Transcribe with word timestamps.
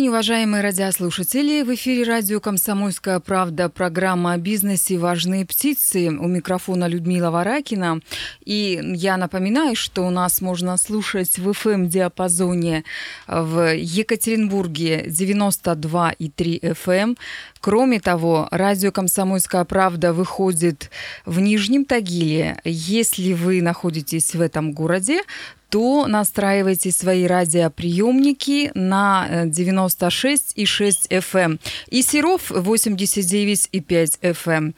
День, 0.00 0.08
уважаемые 0.08 0.62
радиослушатели. 0.62 1.60
В 1.60 1.74
эфире 1.74 2.04
радио 2.04 2.40
«Комсомольская 2.40 3.20
правда» 3.20 3.68
программа 3.68 4.32
о 4.32 4.38
бизнесе 4.38 4.96
«Важные 4.96 5.44
птицы». 5.44 6.08
У 6.08 6.26
микрофона 6.26 6.88
Людмила 6.88 7.30
Варакина. 7.30 8.00
И 8.42 8.80
я 8.94 9.18
напоминаю, 9.18 9.76
что 9.76 10.06
у 10.06 10.10
нас 10.10 10.40
можно 10.40 10.78
слушать 10.78 11.38
в 11.38 11.50
FM-диапазоне 11.50 12.84
в 13.26 13.74
Екатеринбурге 13.76 15.04
92,3 15.06 16.60
FM. 16.60 17.18
Кроме 17.60 18.00
того, 18.00 18.48
радио 18.50 18.92
«Комсомольская 18.92 19.66
правда» 19.66 20.14
выходит 20.14 20.90
в 21.26 21.40
Нижнем 21.40 21.84
Тагиле. 21.84 22.58
Если 22.64 23.34
вы 23.34 23.60
находитесь 23.60 24.34
в 24.34 24.40
этом 24.40 24.72
городе, 24.72 25.20
то 25.70 26.06
настраивайте 26.08 26.90
свои 26.90 27.26
радиоприемники 27.26 28.72
на 28.74 29.44
96,6 29.44 31.08
FM 31.08 31.60
и 31.88 32.02
Серов 32.02 32.50
89,5 32.50 34.18
FM. 34.20 34.74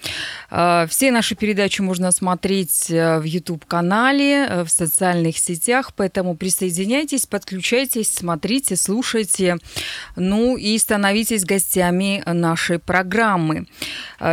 А, 0.51 0.87
все 0.87 1.11
наши 1.11 1.35
передачи 1.35 1.81
можно 1.81 2.13
смотреть 2.13 2.91
э, 2.91 3.19
в 3.19 3.25
YouTube-канале, 3.25 4.47
э, 4.47 4.65
в 4.65 4.69
социальных 4.69 5.39
сетях, 5.39 5.93
поэтому 5.97 6.37
присоединяйтесь, 6.37 7.25
подключайтесь, 7.27 8.13
смотрите, 8.13 8.77
слушайте, 8.77 9.57
ну 10.17 10.59
и 10.59 10.77
становитесь 10.77 11.45
гостями 11.45 12.23
нашей 12.27 12.79
программы. 12.79 13.67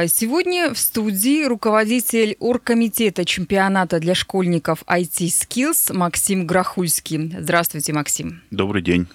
Сегодня 0.08 0.74
в 0.74 0.78
студии 0.78 1.46
руководитель 1.46 2.36
оргкомитета 2.40 3.26
чемпионата 3.26 4.00
для 4.00 4.14
школьников 4.14 4.84
IT 4.88 5.28
Skills 5.28 5.94
Максим 5.94 6.49
Грохульский. 6.50 7.32
Здравствуйте, 7.40 7.94
Максим. 7.94 8.42
Добрый 8.50 8.82
день. 8.82 9.06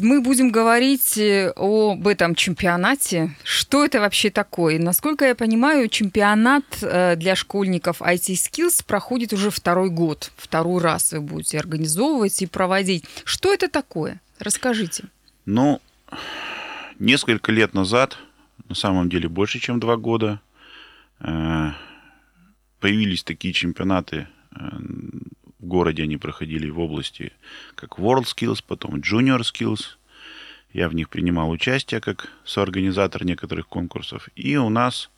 Мы 0.00 0.22
будем 0.22 0.50
говорить 0.50 1.18
э, 1.18 1.52
об 1.54 2.08
этом 2.08 2.34
чемпионате. 2.34 3.36
Что 3.44 3.84
это 3.84 4.00
вообще 4.00 4.30
такое? 4.30 4.78
Насколько 4.78 5.26
я 5.26 5.34
понимаю, 5.34 5.90
чемпионат 5.90 6.64
э, 6.80 7.16
для 7.16 7.36
школьников 7.36 8.00
IT 8.00 8.32
Skills 8.32 8.82
проходит 8.86 9.34
уже 9.34 9.50
второй 9.50 9.90
год. 9.90 10.32
Второй 10.36 10.82
раз 10.82 11.12
вы 11.12 11.20
будете 11.20 11.58
организовывать 11.58 12.40
и 12.40 12.46
проводить. 12.46 13.04
Что 13.24 13.52
это 13.52 13.68
такое? 13.68 14.22
Расскажите. 14.38 15.04
Ну, 15.44 15.82
несколько 16.98 17.52
лет 17.52 17.74
назад, 17.74 18.16
на 18.70 18.74
самом 18.74 19.10
деле 19.10 19.28
больше, 19.28 19.58
чем 19.58 19.80
два 19.80 19.98
года, 19.98 20.40
э, 21.20 21.72
появились 22.80 23.22
такие 23.22 23.52
чемпионаты 23.52 24.28
в 25.66 25.68
городе 25.68 26.04
они 26.04 26.16
проходили 26.16 26.70
в 26.70 26.78
области 26.78 27.32
как 27.74 27.98
World 27.98 28.24
Skills, 28.24 28.62
потом 28.64 29.00
Junior 29.00 29.40
Skills. 29.40 29.96
Я 30.72 30.88
в 30.88 30.94
них 30.94 31.08
принимал 31.08 31.50
участие 31.50 32.00
как 32.00 32.30
соорганизатор 32.44 33.24
некоторых 33.24 33.66
конкурсов. 33.66 34.28
И 34.36 34.56
у 34.56 34.68
нас 34.68 35.10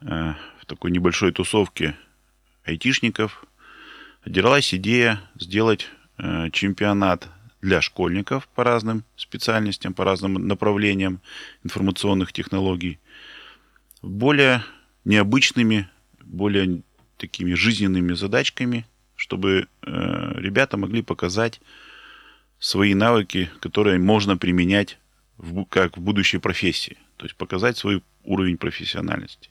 э, 0.00 0.34
в 0.60 0.66
такой 0.66 0.90
небольшой 0.90 1.30
тусовке 1.30 1.94
айтишников 2.64 3.44
родилась 4.24 4.74
идея 4.74 5.20
сделать 5.38 5.88
э, 6.18 6.50
чемпионат 6.50 7.28
для 7.62 7.80
школьников 7.80 8.48
по 8.48 8.64
разным 8.64 9.04
специальностям, 9.14 9.94
по 9.94 10.04
разным 10.04 10.34
направлениям 10.48 11.20
информационных 11.62 12.32
технологий, 12.32 12.98
более 14.02 14.64
необычными, 15.04 15.88
более 16.24 16.82
такими 17.16 17.54
жизненными 17.54 18.14
задачками– 18.14 18.84
чтобы 19.18 19.66
э, 19.82 20.32
ребята 20.36 20.76
могли 20.76 21.02
показать 21.02 21.60
свои 22.60 22.94
навыки, 22.94 23.50
которые 23.60 23.98
можно 23.98 24.36
применять 24.36 24.98
в, 25.36 25.64
как 25.64 25.98
в 25.98 26.00
будущей 26.00 26.38
профессии. 26.38 26.96
То 27.16 27.26
есть 27.26 27.36
показать 27.36 27.76
свой 27.76 28.02
уровень 28.24 28.56
профессиональности. 28.56 29.50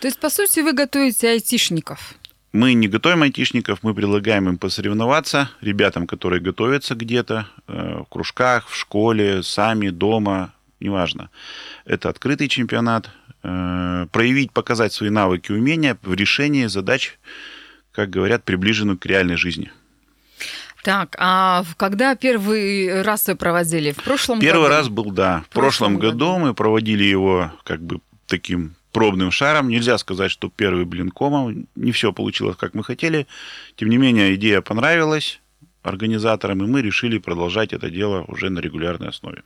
То 0.00 0.08
есть, 0.08 0.20
по 0.20 0.30
сути, 0.30 0.60
вы 0.60 0.72
готовите 0.74 1.28
айтишников? 1.28 2.14
Мы 2.52 2.74
не 2.74 2.88
готовим 2.88 3.22
айтишников, 3.22 3.82
мы 3.82 3.94
предлагаем 3.94 4.48
им 4.48 4.58
посоревноваться, 4.58 5.50
ребятам, 5.60 6.06
которые 6.06 6.40
готовятся 6.40 6.94
где-то, 6.94 7.48
э, 7.66 8.02
в 8.02 8.06
кружках, 8.10 8.68
в 8.68 8.76
школе, 8.76 9.42
сами, 9.42 9.88
дома, 9.88 10.52
неважно. 10.80 11.30
Это 11.86 12.10
открытый 12.10 12.48
чемпионат. 12.48 13.10
Э, 13.48 14.06
проявить, 14.10 14.50
показать 14.52 14.92
свои 14.92 15.10
навыки, 15.10 15.52
умения 15.52 15.96
в 16.02 16.12
решении 16.14 16.66
задач, 16.66 17.16
как 17.96 18.10
говорят, 18.10 18.44
приближенную 18.44 18.98
к 18.98 19.06
реальной 19.06 19.36
жизни. 19.36 19.72
Так, 20.82 21.16
а 21.18 21.64
когда 21.78 22.14
первый 22.14 23.02
раз 23.02 23.26
вы 23.26 23.34
проводили? 23.34 23.92
В 23.92 24.04
прошлом 24.04 24.38
Первый 24.38 24.64
году? 24.64 24.74
раз 24.74 24.88
был, 24.88 25.10
да. 25.10 25.40
В, 25.40 25.46
в 25.46 25.48
прошлом, 25.48 25.94
году, 25.96 26.34
году 26.34 26.38
мы 26.38 26.54
проводили 26.54 27.04
его 27.04 27.50
как 27.64 27.80
бы 27.80 28.00
таким 28.26 28.74
пробным 28.92 29.30
шаром. 29.30 29.68
Нельзя 29.68 29.96
сказать, 29.96 30.30
что 30.30 30.50
первый 30.54 30.84
блин 30.84 31.08
комом. 31.10 31.66
Не 31.74 31.90
все 31.90 32.12
получилось, 32.12 32.56
как 32.56 32.74
мы 32.74 32.84
хотели. 32.84 33.26
Тем 33.76 33.88
не 33.88 33.96
менее, 33.96 34.34
идея 34.34 34.60
понравилась 34.60 35.40
организаторам, 35.82 36.62
и 36.62 36.66
мы 36.66 36.82
решили 36.82 37.18
продолжать 37.18 37.72
это 37.72 37.88
дело 37.90 38.24
уже 38.28 38.50
на 38.50 38.58
регулярной 38.58 39.08
основе. 39.08 39.42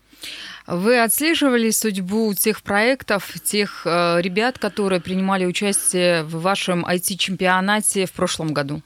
Вы 0.71 1.03
отслеживали 1.03 1.71
судьбу 1.71 2.33
тех 2.33 2.63
проектов, 2.63 3.41
тех 3.43 3.83
э, 3.85 4.21
ребят, 4.21 4.61
которые 4.61 5.01
принимали 5.01 5.45
участие 5.45 6.23
в 6.23 6.41
вашем 6.43 6.87
IT-чемпионате 6.87 8.07
в 8.07 8.13
прошлом 8.13 8.53
году? 8.53 8.81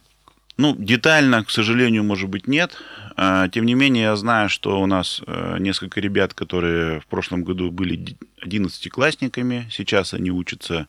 Ну, 0.56 0.74
детально, 0.78 1.44
к 1.44 1.50
сожалению, 1.50 2.02
может 2.02 2.30
быть, 2.30 2.48
нет. 2.48 2.72
А, 3.16 3.48
тем 3.50 3.66
не 3.66 3.74
менее, 3.74 4.04
я 4.04 4.16
знаю, 4.16 4.48
что 4.48 4.80
у 4.80 4.86
нас 4.86 5.20
э, 5.26 5.58
несколько 5.58 6.00
ребят, 6.00 6.32
которые 6.32 7.00
в 7.00 7.06
прошлом 7.06 7.44
году 7.44 7.70
были 7.70 8.16
11-классниками, 8.42 9.68
сейчас 9.70 10.14
они 10.14 10.30
учатся 10.30 10.86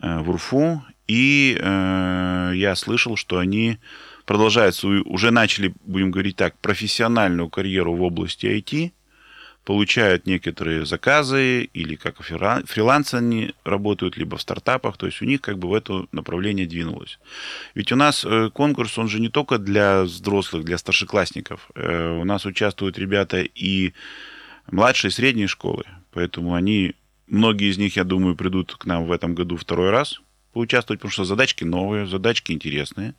э, 0.00 0.18
в 0.20 0.30
УРФУ, 0.30 0.82
и 1.08 1.58
я 1.60 2.74
слышал, 2.74 3.16
что 3.16 3.36
они 3.36 3.78
продолжают 4.24 4.74
свою, 4.74 5.02
уже 5.02 5.30
начали, 5.30 5.74
будем 5.84 6.10
говорить 6.10 6.36
так, 6.36 6.56
профессиональную 6.58 7.50
карьеру 7.50 7.94
в 7.94 8.02
области 8.02 8.46
IT, 8.46 8.92
получают 9.64 10.26
некоторые 10.26 10.84
заказы 10.84 11.64
или 11.64 11.94
как 11.94 12.20
фрилансы 12.20 13.14
они 13.14 13.54
работают, 13.64 14.16
либо 14.16 14.36
в 14.36 14.42
стартапах, 14.42 14.96
то 14.96 15.06
есть 15.06 15.22
у 15.22 15.24
них 15.24 15.40
как 15.40 15.58
бы 15.58 15.68
в 15.68 15.74
это 15.74 16.06
направление 16.12 16.66
двинулось. 16.66 17.18
Ведь 17.74 17.92
у 17.92 17.96
нас 17.96 18.24
э, 18.24 18.50
конкурс, 18.52 18.98
он 18.98 19.08
же 19.08 19.20
не 19.20 19.28
только 19.28 19.58
для 19.58 20.02
взрослых, 20.02 20.64
для 20.64 20.78
старшеклассников. 20.78 21.70
Э, 21.74 22.18
у 22.20 22.24
нас 22.24 22.44
участвуют 22.44 22.98
ребята 22.98 23.42
и 23.42 23.92
младшей, 24.70 25.08
и 25.08 25.12
средней 25.12 25.46
школы, 25.46 25.84
поэтому 26.10 26.54
они, 26.54 26.94
многие 27.28 27.70
из 27.70 27.78
них, 27.78 27.96
я 27.96 28.04
думаю, 28.04 28.34
придут 28.34 28.74
к 28.74 28.84
нам 28.84 29.06
в 29.06 29.12
этом 29.12 29.34
году 29.34 29.56
второй 29.56 29.90
раз 29.90 30.20
поучаствовать, 30.52 31.00
потому 31.00 31.12
что 31.12 31.24
задачки 31.24 31.64
новые, 31.64 32.06
задачки 32.06 32.52
интересные. 32.52 33.14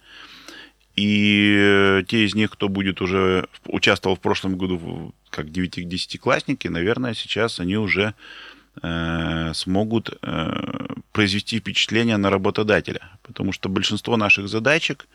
И 0.96 2.04
те 2.08 2.26
из 2.26 2.36
них, 2.36 2.52
кто 2.52 2.70
будет 2.70 3.02
уже 3.02 3.48
участвовал 3.66 4.16
в 4.16 4.20
прошлом 4.20 4.58
году 4.58 5.14
как 5.30 5.48
9-10-классники, 5.48 6.68
наверное, 6.68 7.16
сейчас 7.16 7.59
они 7.59 7.78
уже 7.78 8.14
э, 8.81 9.52
смогут 9.56 10.18
э, 10.22 10.86
произвести 11.12 11.59
впечатление 11.59 12.18
на 12.18 12.30
работодателя. 12.30 13.02
Потому 13.24 13.52
что 13.54 13.70
большинство 13.70 14.18
наших 14.18 14.48
задачек 14.48 15.08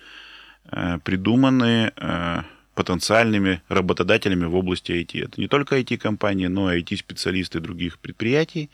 э, 0.71 0.99
придуманы 1.05 1.93
э, 1.95 2.43
потенциальными 2.75 3.61
работодателями 3.69 4.47
в 4.47 4.57
области 4.57 4.93
IT. 4.93 5.25
Это 5.25 5.41
не 5.41 5.49
только 5.49 5.79
IT-компании, 5.79 6.47
но 6.49 6.73
и 6.73 6.83
IT-специалисты 6.83 7.61
других 7.61 7.99
предприятий. 7.99 8.71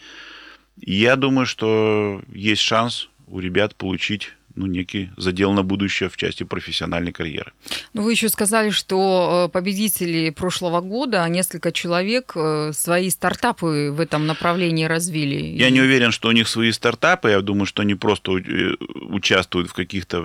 И 0.81 0.95
я 0.95 1.17
думаю, 1.17 1.47
что 1.47 2.23
есть 2.33 2.63
шанс 2.63 3.09
у 3.27 3.41
ребят 3.41 3.77
получить 3.77 4.33
ну, 4.55 4.67
некий 4.67 5.11
задел 5.17 5.53
на 5.53 5.63
будущее 5.63 6.09
в 6.09 6.17
части 6.17 6.45
профессиональной 6.45 7.13
карьеры. 7.13 7.53
Ну, 7.93 8.03
вы 8.03 8.13
еще 8.13 8.29
сказали, 8.29 8.71
что 8.71 9.47
э, 9.47 9.53
победители 9.53 10.31
прошлого 10.31 10.81
года, 10.81 11.29
несколько 11.29 11.73
человек, 11.73 12.33
э, 12.37 12.73
свои 12.73 13.11
стартапы 13.11 13.91
в 13.93 14.01
этом 14.01 14.27
направлении 14.27 14.85
развили. 14.85 15.57
Я 15.57 15.71
не 15.71 15.81
уверен, 15.81 16.13
что 16.13 16.29
у 16.29 16.33
них 16.33 16.49
свои 16.49 16.73
стартапы. 16.73 17.31
Я 17.31 17.41
думаю, 17.41 17.67
что 17.67 17.83
они 17.83 17.95
просто 17.95 18.39
э, 18.39 18.77
участвуют 19.11 19.71
в 19.71 19.75
каких-то 19.75 20.25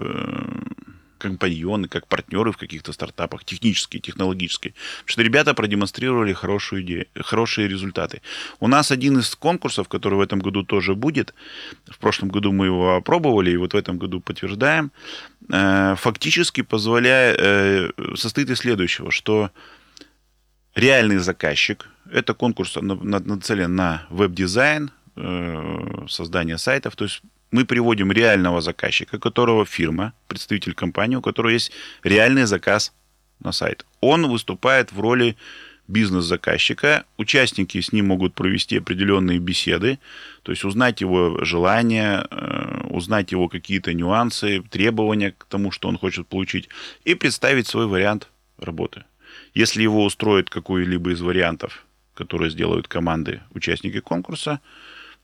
компаньоны, 1.20 1.88
как 1.88 2.08
партнеры 2.08 2.52
в 2.52 2.58
каких-то 2.58 2.94
стартапах, 2.94 3.44
технические, 3.44 4.02
технологические. 4.02 4.74
Потому 4.74 5.12
что 5.12 5.22
ребята 5.22 5.54
продемонстрировали 5.54 6.34
хорошую 6.34 6.82
идею, 6.82 7.06
хорошие 7.16 7.68
результаты. 7.68 8.22
У 8.60 8.68
нас 8.68 8.92
один 8.92 9.20
из 9.20 9.36
конкурсов, 9.36 9.88
который 9.88 10.16
в 10.16 10.22
этом 10.22 10.40
году 10.40 10.64
тоже 10.64 10.96
будет, 10.96 11.34
в 11.88 11.98
прошлом 11.98 12.30
году 12.30 12.52
мы 12.52 12.66
его 12.66 12.96
опробовали, 12.96 13.52
и 13.52 13.58
вот 13.58 13.74
в 13.74 13.78
этом 13.78 13.98
году 13.98 14.20
подтверждаем, 14.22 14.92
э, 15.50 15.96
фактически 15.98 16.62
позволяет, 16.62 17.38
э, 17.40 17.92
состоит 18.16 18.50
из 18.50 18.58
следующего, 18.58 19.12
что 19.12 19.52
реальный 20.76 21.18
заказчик, 21.18 21.88
это 22.12 22.34
конкурс 22.34 22.76
нацелен 22.82 23.76
на 23.76 24.06
веб-дизайн, 24.10 24.92
э, 25.16 26.06
создания 26.08 26.58
сайтов. 26.58 26.96
То 26.96 27.06
есть 27.06 27.22
мы 27.52 27.66
приводим 27.66 28.12
реального 28.12 28.62
заказчика, 28.62 29.20
которого 29.20 29.66
фирма, 29.66 30.14
представитель 30.28 30.74
компании, 30.74 31.16
у 31.16 31.22
которого 31.22 31.52
есть 31.52 31.72
реальный 32.04 32.46
заказ 32.46 32.94
на 33.40 33.52
сайт. 33.52 33.86
Он 34.02 34.28
выступает 34.28 34.92
в 34.92 35.00
роли 35.00 35.36
бизнес-заказчика. 35.88 37.04
Участники 37.18 37.82
с 37.82 37.92
ним 37.92 38.08
могут 38.08 38.36
провести 38.36 38.78
определенные 38.78 39.40
беседы, 39.40 40.00
то 40.44 40.52
есть 40.52 40.64
узнать 40.64 41.02
его 41.02 41.44
желания, 41.44 42.28
э, 42.30 42.88
узнать 42.90 43.32
его 43.32 43.50
какие-то 43.50 43.94
нюансы, 43.94 44.62
требования 44.70 45.32
к 45.32 45.46
тому, 45.46 45.72
что 45.72 45.90
он 45.90 45.98
хочет 45.98 46.28
получить, 46.28 46.70
и 47.06 47.16
представить 47.16 47.68
свой 47.68 47.88
вариант 47.88 48.30
работы. 48.60 49.04
Если 49.56 49.82
его 49.82 50.04
устроит 50.04 50.50
какой-либо 50.50 51.12
из 51.12 51.22
вариантов, 51.22 51.86
которые 52.14 52.52
сделают 52.52 52.88
команды 52.88 53.42
участники 53.52 54.00
конкурса, 54.00 54.60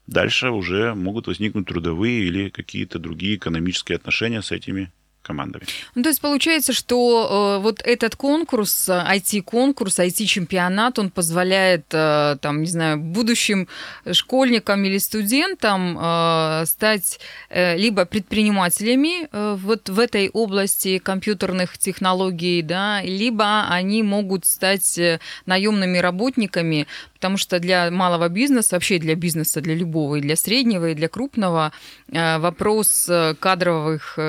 дальше 0.08 0.50
уже 0.50 0.94
могут 0.96 1.28
возникнуть 1.28 1.68
трудовые 1.68 2.26
или 2.26 2.50
какие-то 2.50 3.00
другие 3.00 3.36
экономические 3.36 3.98
отношения 3.98 4.42
с 4.42 4.52
этими 4.52 4.92
командами. 5.26 5.66
Ну, 5.96 6.04
то 6.04 6.10
есть 6.10 6.22
получается, 6.22 6.74
что 6.74 7.58
э, 7.58 7.64
вот 7.64 7.82
этот 7.84 8.16
конкурс, 8.16 8.90
IT-конкурс, 8.90 10.00
IT-чемпионат, 10.00 11.00
он 11.00 11.10
позволяет, 11.10 11.86
э, 11.92 12.38
там, 12.42 12.62
не 12.62 12.68
знаю, 12.68 12.98
будущим 12.98 13.68
школьникам 14.12 14.86
или 14.86 15.00
студентам 15.00 15.98
э, 16.00 16.66
стать 16.66 17.20
э, 17.50 17.78
либо 17.78 18.06
предпринимателями 18.06 19.28
э, 19.32 19.56
вот 19.60 19.90
в 19.90 20.00
этой 20.00 20.30
области 20.30 21.00
компьютерных 21.00 21.78
технологий, 21.78 22.62
да, 22.62 23.02
либо 23.02 23.66
они 23.70 24.04
могут 24.04 24.46
стать 24.46 24.98
э, 24.98 25.20
наемными 25.46 25.98
работниками, 25.98 26.88
потому 27.16 27.38
что 27.38 27.60
для 27.60 27.90
малого 27.92 28.30
бизнеса, 28.30 28.76
вообще 28.76 29.00
для 29.00 29.16
бизнеса, 29.16 29.62
для 29.62 29.76
любого, 29.76 30.16
и 30.16 30.22
для 30.22 30.36
среднего, 30.36 30.90
и 30.90 30.96
для 30.96 31.08
крупного, 31.08 31.72
э, 32.12 32.38
вопрос 32.38 33.08
э, 33.10 33.34
кадровых, 33.40 34.20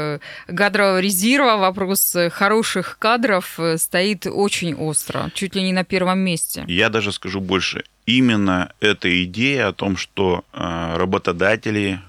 кадрового 0.87 1.01
резерва, 1.01 1.57
вопрос 1.57 2.17
хороших 2.31 2.99
кадров 2.99 3.59
стоит 3.77 4.27
очень 4.27 4.75
остро, 4.75 5.31
чуть 5.35 5.57
ли 5.57 5.63
не 5.63 5.73
на 5.73 5.85
первом 5.85 6.19
месте. 6.19 6.65
Я 6.69 6.89
даже 6.89 7.13
скажу 7.13 7.41
больше. 7.41 7.85
Именно 8.07 8.73
эта 8.81 9.09
идея 9.25 9.69
о 9.69 9.73
том, 9.73 9.97
что 9.97 10.45
работодатели 10.53 12.01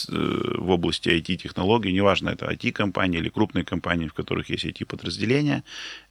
в 0.00 0.70
области 0.70 1.08
IT-технологий, 1.10 1.92
неважно, 1.92 2.30
это 2.30 2.46
IT-компании 2.46 3.20
или 3.20 3.28
крупные 3.28 3.64
компании, 3.64 4.08
в 4.08 4.14
которых 4.14 4.50
есть 4.50 4.64
IT-подразделения, 4.64 5.62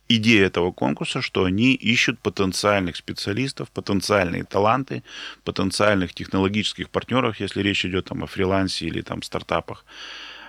идея 0.10 0.46
этого 0.46 0.72
конкурса, 0.72 1.22
что 1.22 1.44
они 1.44 1.74
ищут 1.74 2.20
потенциальных 2.20 2.96
специалистов, 2.96 3.70
потенциальные 3.70 4.44
таланты, 4.44 5.04
потенциальных 5.44 6.14
технологических 6.14 6.90
партнеров, 6.90 7.42
если 7.42 7.64
речь 7.64 7.86
идет 7.86 8.06
там, 8.06 8.24
о 8.24 8.28
фрилансе 8.28 8.86
или 8.86 9.02
там, 9.02 9.22
стартапах. 9.22 9.86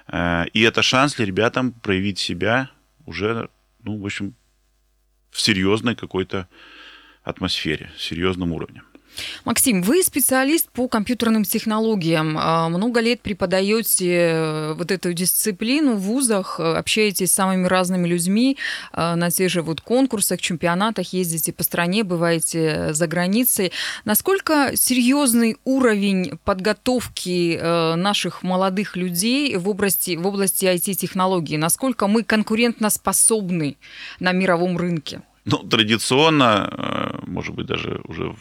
Э, 0.09 0.47
и 0.53 0.63
это 0.63 0.83
шанс 0.83 1.15
для 1.15 1.27
ребятам 1.27 1.73
проявить 1.73 2.19
себя 2.19 2.71
уже, 3.07 3.49
ну, 3.83 3.99
в 3.99 4.05
общем, 4.05 4.35
в 5.31 5.41
серьезной 5.41 5.97
какой-то 5.97 6.49
атмосфере, 7.23 7.91
серьезном 7.97 8.53
уровне. 8.53 8.83
Максим, 9.45 9.83
вы 9.83 10.03
специалист 10.03 10.71
по 10.71 10.89
компьютерным 10.89 11.45
технологиям. 11.45 12.37
А, 12.39 12.69
много 12.69 13.01
лет 13.01 13.21
преподаете 13.21 14.11
э, 14.11 14.73
вот 14.75 14.91
эту 14.91 15.13
дисциплину 15.13 15.95
в 15.95 16.01
вузах, 16.01 16.59
э, 16.59 16.75
общаетесь 16.75 17.31
с 17.31 17.35
самыми 17.35 17.67
разными 17.67 18.09
людьми 18.09 18.57
э, 18.93 19.15
на 19.15 19.31
тех 19.31 19.51
же 19.51 19.63
вот 19.63 19.81
конкурсах, 19.81 20.41
чемпионатах, 20.41 21.13
ездите 21.13 21.53
по 21.53 21.63
стране, 21.63 22.05
бываете 22.05 22.93
за 22.95 23.07
границей. 23.07 23.73
Насколько 24.05 24.73
серьезный 24.75 25.57
уровень 25.65 26.39
подготовки 26.45 27.95
наших 27.97 28.43
молодых 28.43 28.97
людей 28.97 29.57
в 29.57 29.69
области, 29.69 30.17
в 30.17 30.27
области 30.27 30.65
IT-технологий? 30.65 31.57
Насколько 31.57 32.07
мы 32.07 32.23
конкурентно 32.23 32.91
способны 32.91 33.77
на 34.21 34.33
мировом 34.33 34.77
рынке? 34.77 35.23
Ну, 35.45 35.59
традиционно, 35.59 37.21
может 37.27 37.55
быть, 37.55 37.67
даже 37.67 38.01
уже 38.05 38.35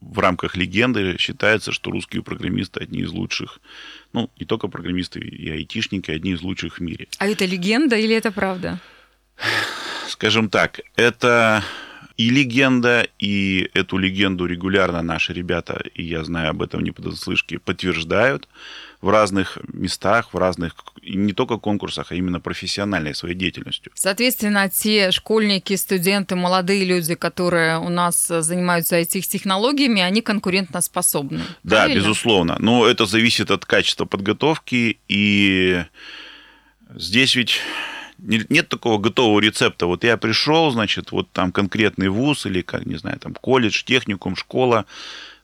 в 0.00 0.18
рамках 0.18 0.56
легенды 0.56 1.16
считается, 1.18 1.72
что 1.72 1.90
русские 1.90 2.22
программисты 2.22 2.80
одни 2.80 3.00
из 3.00 3.10
лучших, 3.10 3.60
ну, 4.12 4.30
не 4.38 4.46
только 4.46 4.68
программисты, 4.68 5.20
и 5.20 5.50
айтишники 5.50 6.10
одни 6.10 6.32
из 6.32 6.42
лучших 6.42 6.78
в 6.78 6.80
мире. 6.80 7.08
А 7.18 7.28
это 7.28 7.44
легенда 7.44 7.96
или 7.96 8.14
это 8.14 8.32
правда? 8.32 8.80
Скажем 10.08 10.50
так, 10.50 10.80
это 10.96 11.62
и 12.20 12.28
легенда, 12.28 13.08
и 13.18 13.70
эту 13.72 13.96
легенду 13.96 14.44
регулярно 14.44 15.00
наши 15.00 15.32
ребята, 15.32 15.82
и 15.94 16.02
я 16.02 16.22
знаю 16.22 16.50
об 16.50 16.60
этом 16.60 16.82
не 16.82 16.90
понаслышке, 16.90 17.58
подтверждают 17.58 18.46
в 19.00 19.08
разных 19.08 19.56
местах, 19.72 20.34
в 20.34 20.36
разных, 20.36 20.74
не 21.02 21.32
только 21.32 21.56
конкурсах, 21.56 22.12
а 22.12 22.14
именно 22.14 22.38
профессиональной 22.38 23.14
своей 23.14 23.34
деятельностью. 23.34 23.90
Соответственно, 23.94 24.68
те 24.68 25.12
школьники, 25.12 25.74
студенты, 25.76 26.36
молодые 26.36 26.84
люди, 26.84 27.14
которые 27.14 27.78
у 27.78 27.88
нас 27.88 28.26
занимаются 28.26 29.00
IT-технологиями, 29.00 30.02
они 30.02 30.20
конкурентоспособны. 30.20 31.40
Да, 31.62 31.76
правильно? 31.76 32.00
безусловно. 32.00 32.56
Но 32.58 32.86
это 32.86 33.06
зависит 33.06 33.50
от 33.50 33.64
качества 33.64 34.04
подготовки, 34.04 34.98
и 35.08 35.84
здесь 36.94 37.34
ведь 37.34 37.60
нет 38.22 38.68
такого 38.68 38.98
готового 38.98 39.40
рецепта. 39.40 39.86
Вот 39.86 40.04
я 40.04 40.16
пришел, 40.16 40.70
значит, 40.70 41.12
вот 41.12 41.30
там 41.32 41.52
конкретный 41.52 42.08
вуз 42.08 42.46
или, 42.46 42.62
как, 42.62 42.86
не 42.86 42.96
знаю, 42.96 43.18
там 43.18 43.34
колледж, 43.34 43.82
техникум, 43.84 44.36
школа. 44.36 44.86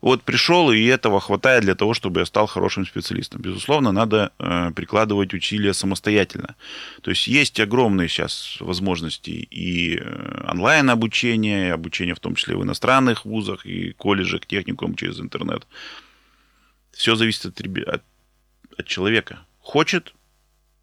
Вот 0.03 0.23
пришел, 0.23 0.71
и 0.71 0.85
этого 0.85 1.21
хватает 1.21 1.65
для 1.65 1.75
того, 1.75 1.95
чтобы 1.95 2.21
я 2.21 2.27
стал 2.27 2.47
хорошим 2.47 2.87
специалистом. 2.87 3.41
Безусловно, 3.41 3.93
надо 3.93 4.31
э, 4.39 4.71
прикладывать 4.77 5.33
усилия 5.35 5.73
самостоятельно. 5.73 6.55
То 7.03 7.11
есть 7.11 7.27
есть 7.27 7.59
огромные 7.59 8.09
сейчас 8.09 8.59
возможности 8.61 9.31
и 9.31 9.97
э, 9.99 10.51
онлайн-обучения, 10.51 11.69
и 11.69 11.71
обучение 11.71 12.15
в 12.15 12.21
том 12.21 12.35
числе 12.35 12.57
в 12.57 12.63
иностранных 12.63 13.25
вузах, 13.25 13.65
и 13.65 13.93
колледжах, 13.93 14.47
техникум 14.47 14.95
через 14.97 15.19
интернет. 15.19 15.67
Все 16.93 17.17
зависит 17.17 17.47
от, 17.47 17.61
от, 17.89 18.03
от 18.79 18.87
человека. 18.87 19.41
Хочет, 19.61 20.15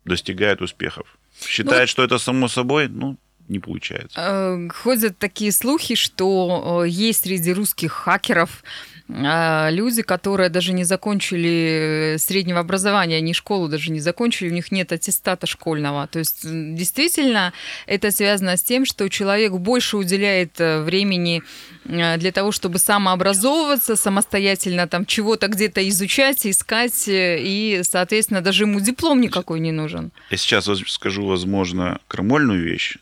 достигает 0.06 0.62
успехов 0.62 1.18
считает, 1.48 1.82
ну, 1.82 1.88
что 1.88 2.04
это 2.04 2.18
само 2.18 2.48
собой, 2.48 2.88
ну, 2.88 3.18
не 3.48 3.60
получается. 3.60 4.20
Э, 4.20 4.70
ходят 4.70 5.18
такие 5.18 5.52
слухи, 5.52 5.96
что 5.96 6.84
э, 6.84 6.90
есть 6.90 7.24
среди 7.24 7.54
русских 7.54 7.92
хакеров 7.92 8.64
люди, 9.10 10.02
которые 10.02 10.50
даже 10.50 10.72
не 10.74 10.86
закончили 10.86 12.16
среднего 12.18 12.60
образования, 12.60 13.18
они 13.18 13.34
школу 13.34 13.68
даже 13.68 13.92
не 13.92 14.00
закончили, 14.00 14.50
у 14.50 14.54
них 14.54 14.72
нет 14.72 14.92
аттестата 14.92 15.46
школьного. 15.46 16.08
То 16.08 16.20
есть 16.20 16.42
действительно 16.44 17.52
это 17.86 18.12
связано 18.12 18.56
с 18.56 18.64
тем, 18.64 18.86
что 18.86 19.10
человек 19.10 19.52
больше 19.54 19.98
уделяет 19.98 20.60
э, 20.60 20.82
времени 20.82 21.44
э, 21.86 22.18
для 22.18 22.32
того, 22.32 22.52
чтобы 22.54 22.80
самообразовываться, 22.80 23.98
самостоятельно 23.98 24.88
там 24.88 25.06
чего-то 25.06 25.48
где-то 25.48 25.88
изучать, 25.90 26.48
искать, 26.48 27.08
э, 27.08 27.40
и, 27.42 27.82
соответственно, 27.84 28.42
даже 28.42 28.64
ему 28.64 28.80
диплом 28.80 29.20
никакой 29.20 29.60
не 29.60 29.72
нужен. 29.72 30.12
Я 30.30 30.38
сейчас 30.38 30.70
скажу, 30.88 31.26
возможно, 31.26 32.00
крамольную 32.08 32.64
вещь, 32.64 32.98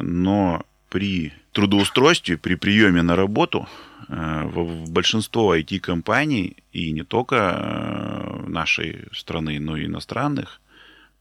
но 0.00 0.62
при 0.88 1.32
трудоустройстве, 1.52 2.36
при 2.36 2.54
приеме 2.54 3.02
на 3.02 3.16
работу 3.16 3.68
Э, 3.68 3.89
в 4.10 4.90
большинство 4.90 5.56
IT-компаний, 5.56 6.56
и 6.72 6.90
не 6.92 7.04
только 7.04 7.36
э, 7.36 8.48
нашей 8.48 9.04
страны, 9.12 9.60
но 9.60 9.76
и 9.76 9.86
иностранных, 9.86 10.60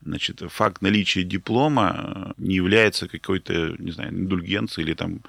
значит, 0.03 0.41
факт 0.49 0.81
наличия 0.81 1.23
диплома 1.23 2.33
не 2.37 2.55
является 2.55 3.07
какой-то, 3.07 3.75
не 3.77 3.91
знаю, 3.91 4.09
индульгенцией 4.11 4.87
или 4.87 4.95
там 4.95 5.21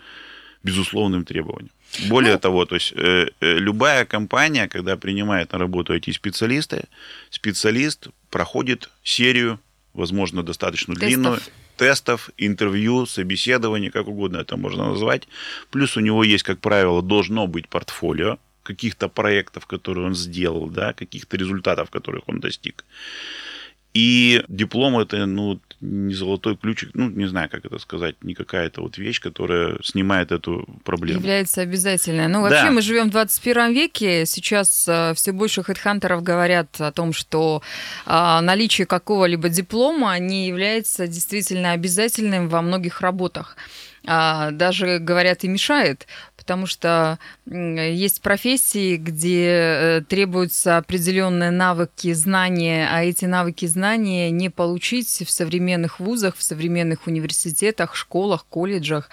безусловным 0.63 1.25
требованием. 1.25 1.71
Более 2.09 2.35
ну, 2.35 2.39
того, 2.39 2.65
то 2.65 2.77
есть 2.77 2.93
э, 2.97 3.29
э, 3.41 3.59
любая 3.59 4.05
компания, 4.05 4.69
когда 4.69 4.97
принимает 4.97 5.53
на 5.53 5.59
работу 5.59 5.95
IT-специалисты, 5.95 6.85
специалист 7.31 8.09
проходит 8.31 8.91
серию, 9.03 9.59
возможно, 9.93 10.43
достаточно 10.43 10.95
тестов. 10.95 11.09
длинную 11.09 11.41
тестов, 11.81 12.31
интервью, 12.37 13.07
собеседований, 13.07 13.91
как 13.91 14.07
угодно 14.07 14.39
это 14.39 14.59
можно 14.59 14.91
назвать. 14.91 15.29
Плюс 15.71 15.97
у 15.97 16.01
него 16.01 16.25
есть, 16.25 16.45
как 16.45 16.61
правило, 16.61 17.03
должно 17.03 17.47
быть 17.47 17.69
портфолио 17.69 18.37
каких-то 18.63 19.09
проектов, 19.09 19.65
которые 19.65 20.07
он 20.07 20.15
сделал, 20.15 20.67
да, 20.67 20.93
каких-то 20.93 21.39
результатов, 21.39 21.89
которых 21.89 22.29
он 22.29 22.41
достиг. 22.41 22.85
И 23.93 24.45
диплом 24.49 24.99
это, 24.99 25.27
ну, 25.27 25.59
не 25.81 26.15
золотой 26.15 26.57
ключик, 26.57 26.91
ну, 26.95 27.11
не 27.11 27.27
знаю, 27.27 27.49
как 27.51 27.65
это 27.65 27.79
сказать, 27.79 28.15
не 28.23 28.35
какая-то 28.35 28.83
вот 28.83 28.99
вещь, 28.99 29.21
которая 29.21 29.79
снимает 29.83 30.31
эту 30.31 30.69
проблему. 30.85 31.19
Является 31.19 31.63
обязательной. 31.63 32.29
Ну, 32.29 32.43
вообще 32.43 32.67
да. 32.67 32.71
мы 32.71 32.83
живем 32.83 33.09
в 33.09 33.13
21 33.13 33.73
веке. 33.73 34.27
Сейчас 34.27 34.87
э, 34.87 35.13
все 35.15 35.33
больше 35.33 35.63
хедхантеров 35.63 36.23
говорят 36.23 36.81
о 36.81 36.93
том, 36.93 37.13
что 37.13 37.63
э, 38.07 38.11
наличие 38.43 38.87
какого-либо 38.87 39.49
диплома 39.49 40.17
не 40.19 40.47
является 40.47 41.09
действительно 41.09 41.73
обязательным 41.73 42.49
во 42.49 42.63
многих 42.63 43.01
работах. 43.01 43.57
а, 44.07 44.51
даже, 44.51 44.99
говорят, 44.99 45.45
и 45.45 45.49
мешает, 45.49 46.07
потому 46.51 46.67
что 46.67 47.21
есть 47.47 48.23
профессии, 48.23 48.97
где 48.97 49.47
э, 49.47 50.01
требуются 50.01 50.79
определенные 50.79 51.53
навыки, 51.53 52.13
знания, 52.13 52.89
а 52.91 53.05
эти 53.05 53.25
навыки, 53.25 53.67
знания 53.67 54.33
не 54.33 54.49
получить 54.51 55.07
в 55.25 55.31
современных 55.31 56.01
вузах, 56.01 56.35
в 56.37 56.43
современных 56.43 57.07
университетах, 57.07 57.95
школах, 57.95 58.47
колледжах. 58.47 59.11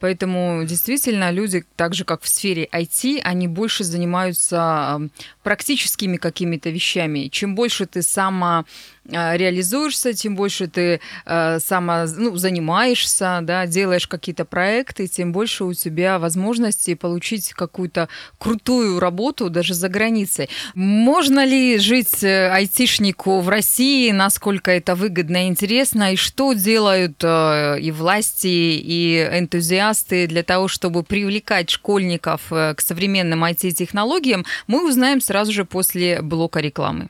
Поэтому 0.00 0.64
действительно 0.64 1.30
люди, 1.30 1.64
так 1.76 1.94
же 1.94 2.04
как 2.04 2.22
в 2.22 2.28
сфере 2.28 2.68
IT, 2.72 3.20
они 3.22 3.48
больше 3.48 3.84
занимаются 3.84 5.00
практическими 5.42 6.16
какими-то 6.16 6.70
вещами. 6.70 7.28
Чем 7.28 7.54
больше 7.54 7.86
ты 7.86 8.02
сама 8.02 8.64
реализуешься, 9.08 10.12
тем 10.12 10.36
больше 10.36 10.68
ты 10.68 11.00
э, 11.26 11.58
сама 11.58 12.06
ну, 12.16 12.36
занимаешься, 12.36 13.40
да, 13.42 13.66
делаешь 13.66 14.06
какие-то 14.06 14.44
проекты, 14.44 15.08
тем 15.08 15.32
больше 15.32 15.64
у 15.64 15.74
тебя 15.74 16.18
возможностей 16.18 16.94
получить 16.94 17.52
какую-то 17.52 18.08
крутую 18.38 19.00
работу 19.00 19.50
даже 19.50 19.74
за 19.74 19.88
границей. 19.88 20.48
Можно 20.74 21.44
ли 21.44 21.78
жить 21.78 22.22
э, 22.22 22.50
айтишнику 22.50 23.40
в 23.40 23.48
России, 23.48 24.12
насколько 24.12 24.70
это 24.70 24.94
выгодно 24.94 25.46
и 25.46 25.48
интересно, 25.48 26.12
и 26.12 26.16
что 26.16 26.52
делают 26.52 27.16
э, 27.24 27.80
и 27.80 27.90
власти, 27.90 28.46
и 28.46 29.28
энтузиасты 29.32 29.89
для 30.26 30.42
того, 30.42 30.68
чтобы 30.68 31.02
привлекать 31.02 31.70
школьников 31.70 32.52
э, 32.52 32.74
к 32.74 32.80
современным 32.80 33.44
IT-технологиям, 33.44 34.44
мы 34.66 34.88
узнаем 34.88 35.20
сразу 35.20 35.52
же 35.52 35.64
после 35.64 36.22
блока 36.22 36.60
рекламы. 36.60 37.08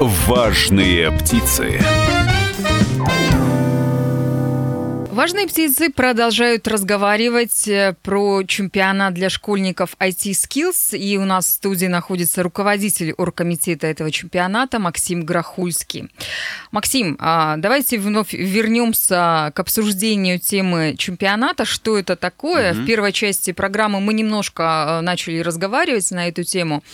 Важные 0.00 1.10
птицы. 1.10 1.80
Важные 5.18 5.48
птицы 5.48 5.90
продолжают 5.90 6.68
разговаривать 6.68 7.66
э, 7.66 7.96
про 8.04 8.44
чемпионат 8.44 9.14
для 9.14 9.28
школьников 9.30 9.96
IT 9.98 10.30
Skills. 10.30 10.96
И 10.96 11.18
у 11.18 11.24
нас 11.24 11.46
в 11.46 11.50
студии 11.50 11.86
находится 11.86 12.44
руководитель 12.44 13.14
оргкомитета 13.14 13.88
этого 13.88 14.12
чемпионата 14.12 14.78
Максим 14.78 15.24
Грохульский. 15.24 16.08
Максим, 16.70 17.16
а, 17.18 17.56
давайте 17.56 17.98
вновь 17.98 18.32
вернемся 18.32 19.50
к 19.56 19.58
обсуждению 19.58 20.38
темы 20.38 20.94
чемпионата. 20.96 21.64
Что 21.64 21.98
это 21.98 22.14
такое? 22.14 22.70
Угу. 22.70 22.82
В 22.82 22.86
первой 22.86 23.12
части 23.12 23.50
программы 23.50 23.98
мы 23.98 24.12
немножко 24.12 24.62
э, 24.62 25.00
начали 25.00 25.40
разговаривать 25.40 26.08
на 26.12 26.28
эту 26.28 26.44
тему. 26.44 26.84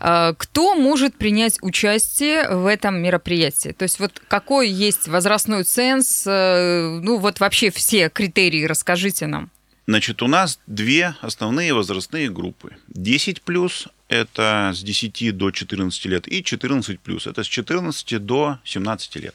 А, 0.00 0.32
кто 0.32 0.76
может 0.76 1.14
принять 1.16 1.58
участие 1.60 2.48
в 2.48 2.64
этом 2.64 3.02
мероприятии? 3.02 3.72
То 3.76 3.82
есть 3.82 4.00
вот 4.00 4.22
какой 4.28 4.70
есть 4.70 5.08
возрастной 5.08 5.64
ценз? 5.64 6.24
Э, 6.26 7.00
ну 7.02 7.18
вот 7.18 7.38
вообще 7.38 7.65
вообще 7.66 7.70
все 7.70 8.08
критерии 8.08 8.64
расскажите 8.64 9.26
нам. 9.26 9.50
Значит, 9.86 10.22
у 10.22 10.26
нас 10.26 10.58
две 10.66 11.14
основные 11.20 11.72
возрастные 11.72 12.28
группы. 12.28 12.76
10 12.88 13.42
плюс– 13.42 13.88
это 14.08 14.72
с 14.74 14.82
10 14.82 15.36
до 15.36 15.50
14 15.50 16.06
лет, 16.06 16.28
и 16.28 16.42
14 16.42 16.98
плюс– 16.98 17.26
это 17.28 17.42
с 17.42 17.46
14 17.46 18.18
до 18.24 18.58
17 18.64 19.16
лет. 19.16 19.34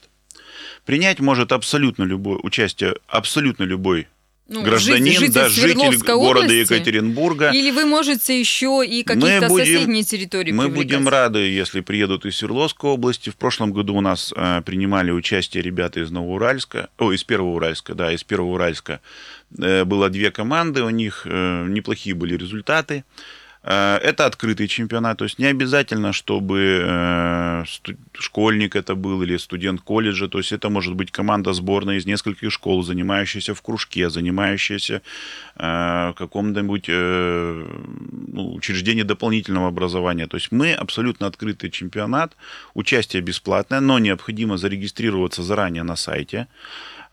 Принять 0.86 1.20
может 1.20 1.52
абсолютно 1.52 2.04
любое 2.04 2.38
участие, 2.38 2.96
абсолютно 3.08 3.64
любой 3.64 4.08
ну, 4.52 4.64
гражданин, 4.64 5.14
житель, 5.14 5.34
да, 5.34 5.50
житель 5.50 5.98
города 6.00 6.46
области, 6.46 6.74
Екатеринбурга. 6.74 7.52
Или 7.52 7.72
вы 7.72 7.86
можете 7.86 8.38
еще 8.38 8.84
и 8.86 9.04
какие-то 9.04 9.50
соседние 9.50 10.04
территории 10.04 10.52
Мы 10.52 10.68
будем 10.68 11.08
рады, 11.08 11.40
если 11.40 11.80
приедут 11.80 12.26
из 12.26 12.36
Свердловской 12.38 12.90
области. 12.90 13.30
В 13.30 13.38
прошлом 13.38 13.72
году 13.72 13.96
у 13.96 14.02
нас 14.02 14.34
э, 14.36 14.62
принимали 14.66 15.12
участие 15.12 15.64
ребята 15.64 16.02
из 16.02 16.12
Новоуральска, 16.12 16.90
о, 16.98 17.14
из 17.14 17.24
Первого 17.24 17.56
Уральска, 17.56 17.96
да, 17.96 18.12
из 18.12 18.24
Первого 18.24 18.56
Уральска. 18.56 19.00
Э, 19.58 19.86
было 19.86 20.10
две 20.10 20.32
команды, 20.32 20.84
у 20.84 20.90
них 20.90 21.24
э, 21.26 21.66
неплохие 21.70 22.14
были 22.14 22.36
результаты. 22.36 23.06
Э, 23.64 23.98
это 23.98 24.26
открытый 24.26 24.68
чемпионат, 24.68 25.18
то 25.20 25.26
есть 25.26 25.40
не 25.40 25.46
обязательно, 25.46 26.14
чтобы 26.14 26.84
э, 26.84 27.64
школьник 28.14 28.76
это 28.76 28.96
был 28.96 29.22
или 29.22 29.38
студент 29.38 29.82
колледжа, 29.82 30.28
то 30.28 30.40
есть 30.40 30.52
это 30.52 30.70
может 30.70 30.96
быть 30.96 31.12
команда 31.12 31.54
сборная 31.54 31.98
из 31.98 32.06
нескольких 32.06 32.52
школ, 32.52 32.84
занимающаяся 32.84 33.54
в 33.54 33.62
кружке, 33.62 34.10
занимающаяся 34.10 35.02
э, 35.56 36.12
в 36.12 36.16
каком-нибудь 36.18 36.88
ну, 36.88 38.54
учреждении 38.56 39.04
дополнительного 39.04 39.68
образования. 39.68 40.28
То 40.28 40.38
есть 40.38 40.52
мы 40.52 40.74
абсолютно 40.74 41.28
открытый 41.28 41.70
чемпионат, 41.70 42.36
участие 42.74 43.22
бесплатное, 43.22 43.80
но 43.80 44.00
необходимо 44.00 44.58
зарегистрироваться 44.58 45.44
заранее 45.44 45.84
на 45.84 45.96
сайте. 45.96 46.48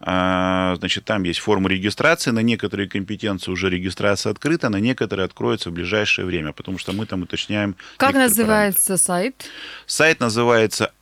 А, 0.00 0.76
значит, 0.76 1.05
там 1.05 1.25
есть 1.25 1.40
форма 1.40 1.69
регистрации, 1.69 2.31
на 2.31 2.38
некоторые 2.40 2.88
компетенции 2.88 3.50
уже 3.50 3.69
регистрация 3.69 4.31
открыта, 4.31 4.69
на 4.69 4.78
некоторые 4.78 5.25
откроется 5.25 5.71
в 5.71 5.73
ближайшее 5.73 6.25
время, 6.25 6.52
потому 6.52 6.78
что 6.78 6.93
мы 6.93 7.05
там 7.07 7.23
уточняем. 7.23 7.75
Как 7.97 8.14
называется 8.14 8.87
параметры. 8.87 9.05
сайт? 9.05 9.50
Сайт 9.87 10.21
называется 10.21 10.93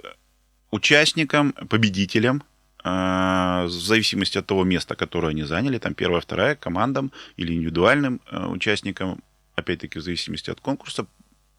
участникам, 0.71 1.53
победителям, 1.69 2.43
э, 2.83 3.65
в 3.65 3.69
зависимости 3.69 4.39
от 4.39 4.47
того 4.47 4.63
места, 4.63 4.95
которое 4.95 5.27
они 5.27 5.43
заняли, 5.43 5.77
там 5.77 5.93
первая, 5.93 6.21
вторая, 6.21 6.55
командам 6.55 7.11
или 7.37 7.53
индивидуальным 7.53 8.21
участникам, 8.31 9.21
опять-таки 9.53 9.99
в 9.99 10.01
зависимости 10.01 10.49
от 10.49 10.59
конкурса, 10.61 11.05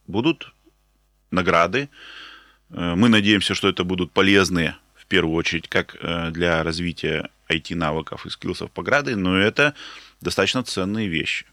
будут 0.08 0.52
награды. 1.30 1.88
Мы 2.70 3.08
надеемся, 3.08 3.54
что 3.54 3.68
это 3.68 3.84
будут 3.84 4.10
полезные 4.12 4.74
первую 5.12 5.34
очередь 5.34 5.68
как 5.68 5.94
э, 6.00 6.30
для 6.30 6.62
развития 6.62 7.28
IT-навыков 7.50 8.24
и 8.24 8.30
скиллсов 8.30 8.70
пограды, 8.70 9.14
но 9.14 9.36
это 9.36 9.74
достаточно 10.22 10.62
ценные 10.62 11.06
вещи. 11.06 11.44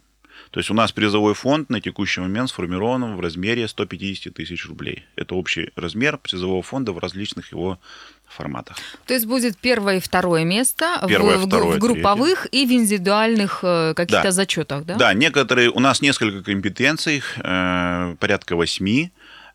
То 0.51 0.61
есть 0.61 0.71
у 0.71 0.73
нас 0.73 0.93
призовой 0.93 1.33
фонд 1.33 1.69
на 1.69 1.81
текущий 1.81 2.21
момент 2.21 2.49
сформирован 2.49 3.17
в 3.17 3.19
размере 3.19 3.67
150 3.67 4.33
тысяч 4.33 4.65
рублей. 4.65 5.03
Это 5.17 5.35
общий 5.35 5.71
размер 5.75 6.17
призового 6.17 6.63
фонда 6.63 6.93
в 6.93 6.99
различных 6.99 7.51
его 7.51 7.79
форматах. 8.29 8.77
То 9.05 9.13
есть 9.13 9.25
будет 9.25 9.57
первое 9.57 9.97
и 9.97 9.99
второе 9.99 10.45
место 10.45 11.03
первое, 11.09 11.37
в, 11.37 11.47
второе, 11.47 11.75
в 11.75 11.79
групповых 11.79 12.47
третье. 12.47 12.57
и 12.57 12.65
в 12.65 12.71
индивидуальных 12.81 13.59
э, 13.63 13.93
каких-то 13.93 14.23
да. 14.23 14.31
зачетах, 14.31 14.85
да? 14.85 14.95
Да, 14.95 15.13
некоторые, 15.13 15.69
у 15.69 15.79
нас 15.79 16.01
несколько 16.01 16.43
компетенций, 16.43 17.21
э, 17.37 18.15
порядка 18.19 18.55
восьми, 18.55 19.11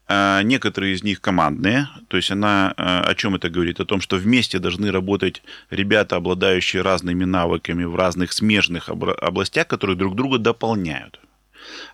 некоторые 0.09 0.95
из 0.95 1.03
них 1.03 1.21
командные, 1.21 1.89
то 2.09 2.19
есть 2.19 2.31
она 2.31 2.75
а, 2.77 3.03
о 3.03 3.15
чем 3.15 3.37
это 3.37 3.49
говорит? 3.49 3.81
О 3.81 3.87
том, 3.87 4.01
что 4.03 4.17
вместе 4.17 4.59
должны 4.59 4.91
работать 4.93 5.43
ребята, 5.71 6.17
обладающие 6.17 6.83
разными 6.83 7.25
навыками 7.25 7.85
в 7.85 7.97
разных 7.97 8.33
смежных 8.33 8.91
областях, 8.91 9.67
которые 9.67 9.97
друг 9.97 10.15
друга 10.15 10.39
дополняют. 10.39 11.21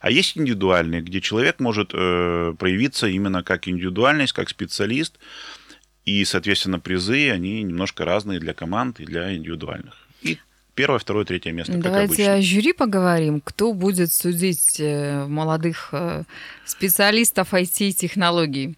А 0.01 0.11
есть 0.11 0.37
индивидуальные, 0.37 1.03
где 1.03 1.21
человек 1.21 1.61
может 1.61 1.91
э, 1.95 2.55
проявиться 2.59 3.07
именно 3.07 3.43
как 3.43 3.69
индивидуальность, 3.69 4.33
как 4.33 4.49
специалист, 4.49 5.19
и, 6.05 6.25
соответственно, 6.25 6.81
призы, 6.81 7.31
они 7.31 7.63
немножко 7.63 8.05
разные 8.05 8.41
для 8.41 8.55
команд 8.55 8.99
и 9.01 9.05
для 9.05 9.35
индивидуальных. 9.37 10.00
Первое, 10.81 10.99
второе, 10.99 11.27
третье 11.27 11.53
место, 11.53 11.77
Давайте 11.77 12.31
о 12.31 12.41
жюри 12.41 12.73
поговорим. 12.73 13.43
Кто 13.43 13.75
будет 13.75 14.15
судить 14.15 14.81
э, 14.81 15.27
молодых 15.27 15.91
э, 15.93 16.23
специалистов 16.65 17.53
IT-технологий? 17.53 18.77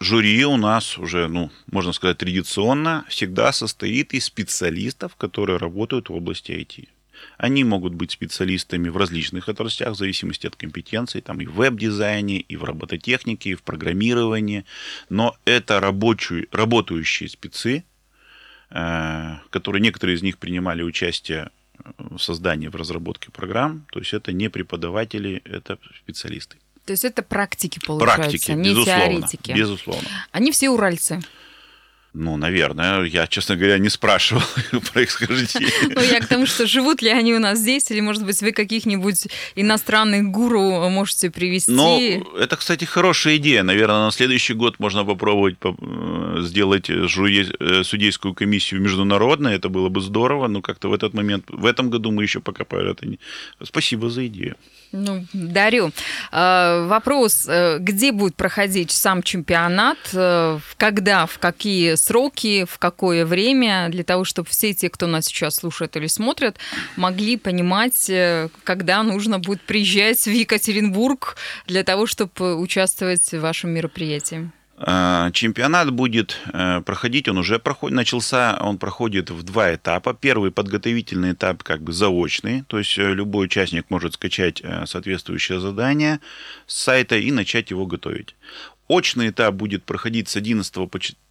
Жюри 0.00 0.44
у 0.44 0.56
нас 0.56 0.98
уже, 0.98 1.28
ну, 1.28 1.52
можно 1.70 1.92
сказать, 1.92 2.18
традиционно 2.18 3.04
всегда 3.08 3.52
состоит 3.52 4.12
из 4.12 4.24
специалистов, 4.24 5.14
которые 5.14 5.58
работают 5.58 6.08
в 6.08 6.14
области 6.14 6.50
IT. 6.50 6.88
Они 7.36 7.62
могут 7.62 7.94
быть 7.94 8.10
специалистами 8.10 8.88
в 8.88 8.96
различных 8.96 9.48
отраслях, 9.48 9.90
в 9.90 9.96
зависимости 9.96 10.48
от 10.48 10.56
компетенций, 10.56 11.20
там 11.20 11.40
и 11.40 11.46
в 11.46 11.54
веб-дизайне, 11.54 12.40
и 12.40 12.56
в 12.56 12.64
робототехнике, 12.64 13.50
и 13.50 13.54
в 13.54 13.62
программировании. 13.62 14.64
Но 15.10 15.36
это 15.44 15.78
рабочие, 15.78 16.48
работающие 16.50 17.28
спецы, 17.28 17.84
которые 18.70 19.80
некоторые 19.80 20.16
из 20.16 20.22
них 20.22 20.38
принимали 20.38 20.82
участие 20.82 21.50
в 21.98 22.18
создании, 22.18 22.68
в 22.68 22.76
разработке 22.76 23.30
программ. 23.30 23.86
То 23.92 24.00
есть 24.00 24.12
это 24.12 24.32
не 24.32 24.50
преподаватели, 24.50 25.42
это 25.44 25.78
специалисты. 25.96 26.56
То 26.84 26.92
есть 26.92 27.04
это 27.04 27.22
практики, 27.22 27.80
получается, 27.84 28.22
практики, 28.22 28.50
не 28.52 28.70
безусловно, 28.70 29.02
теоретики. 29.02 29.52
Безусловно. 29.52 30.08
Они 30.32 30.50
все 30.52 30.70
уральцы. 30.70 31.20
Ну, 32.14 32.36
наверное. 32.36 33.04
Я, 33.04 33.26
честно 33.26 33.56
говоря, 33.56 33.78
не 33.78 33.90
спрашивал 33.90 34.42
про 34.92 35.02
их 35.02 35.10
схождение. 35.10 35.70
Ну, 35.94 36.00
я 36.00 36.20
к 36.20 36.26
тому, 36.26 36.46
что 36.46 36.66
живут 36.66 37.02
ли 37.02 37.10
они 37.10 37.34
у 37.34 37.38
нас 37.38 37.58
здесь, 37.58 37.90
или, 37.90 38.00
может 38.00 38.24
быть, 38.24 38.40
вы 38.40 38.52
каких-нибудь 38.52 39.28
иностранных 39.56 40.30
гуру 40.30 40.88
можете 40.88 41.30
привести? 41.30 41.70
Ну, 41.70 42.36
это, 42.38 42.56
кстати, 42.56 42.84
хорошая 42.84 43.36
идея. 43.36 43.62
Наверное, 43.62 44.06
на 44.06 44.10
следующий 44.10 44.54
год 44.54 44.78
можно 44.80 45.04
попробовать 45.04 45.56
э, 45.62 46.38
сделать 46.40 46.88
э, 46.90 47.08
судейскую 47.84 48.34
комиссию 48.34 48.80
международной. 48.80 49.54
Это 49.54 49.68
было 49.68 49.88
бы 49.88 50.00
здорово, 50.00 50.48
но 50.48 50.62
как-то 50.62 50.88
в 50.88 50.94
этот 50.94 51.14
момент, 51.14 51.44
в 51.48 51.66
этом 51.66 51.90
году 51.90 52.10
мы 52.10 52.22
еще 52.22 52.40
пока 52.40 52.64
по 52.64 52.76
это 52.76 53.06
не... 53.06 53.18
Спасибо 53.62 54.08
за 54.08 54.26
идею. 54.26 54.56
Ну, 54.92 55.24
дарю. 55.34 55.90
А, 56.32 56.86
вопрос, 56.86 57.46
э, 57.46 57.78
где 57.78 58.10
будет 58.10 58.36
проходить 58.36 58.90
сам 58.90 59.22
чемпионат, 59.22 59.98
э, 60.14 60.58
когда, 60.78 61.26
в 61.26 61.38
какие 61.38 61.94
сроки, 61.96 62.64
в 62.64 62.78
какое 62.78 63.26
время, 63.26 63.88
для 63.90 64.02
того, 64.02 64.24
чтобы 64.24 64.48
все 64.48 64.72
те, 64.72 64.88
кто 64.88 65.06
нас 65.06 65.26
сейчас 65.26 65.56
слушает 65.56 65.96
или 65.96 66.06
смотрят, 66.06 66.56
могли 66.96 67.36
понимать, 67.36 68.08
э, 68.08 68.48
когда 68.64 69.02
нужно 69.02 69.38
будет 69.38 69.60
приезжать 69.60 70.24
в 70.24 70.30
Екатеринбург 70.30 71.36
для 71.66 71.84
того, 71.84 72.06
чтобы 72.06 72.56
участвовать 72.56 73.30
в 73.30 73.40
вашем 73.40 73.70
мероприятии? 73.70 74.50
Э, 74.80 75.30
чемпионат 75.32 75.90
будет 75.90 76.36
э, 76.52 76.80
проходить, 76.82 77.28
он 77.28 77.38
уже 77.38 77.58
проходит, 77.58 77.96
начался, 77.96 78.58
он 78.60 78.78
проходит 78.78 79.30
в 79.30 79.42
два 79.42 79.74
этапа. 79.74 80.14
Первый 80.14 80.52
подготовительный 80.52 81.32
этап 81.32 81.62
как 81.64 81.82
бы 81.82 81.92
заочный, 81.92 82.62
то 82.68 82.78
есть 82.78 82.96
э, 82.96 83.12
любой 83.12 83.46
участник 83.46 83.86
может 83.90 84.14
скачать 84.14 84.62
соответствующее 84.86 85.58
задание 85.58 86.20
с 86.66 86.76
сайта 86.76 87.16
и 87.16 87.32
начать 87.32 87.70
его 87.70 87.86
готовить. 87.86 88.36
Очный 88.86 89.30
этап 89.30 89.54
будет 89.54 89.84
проходить 89.84 90.28
с 90.28 90.36
11 90.36 90.72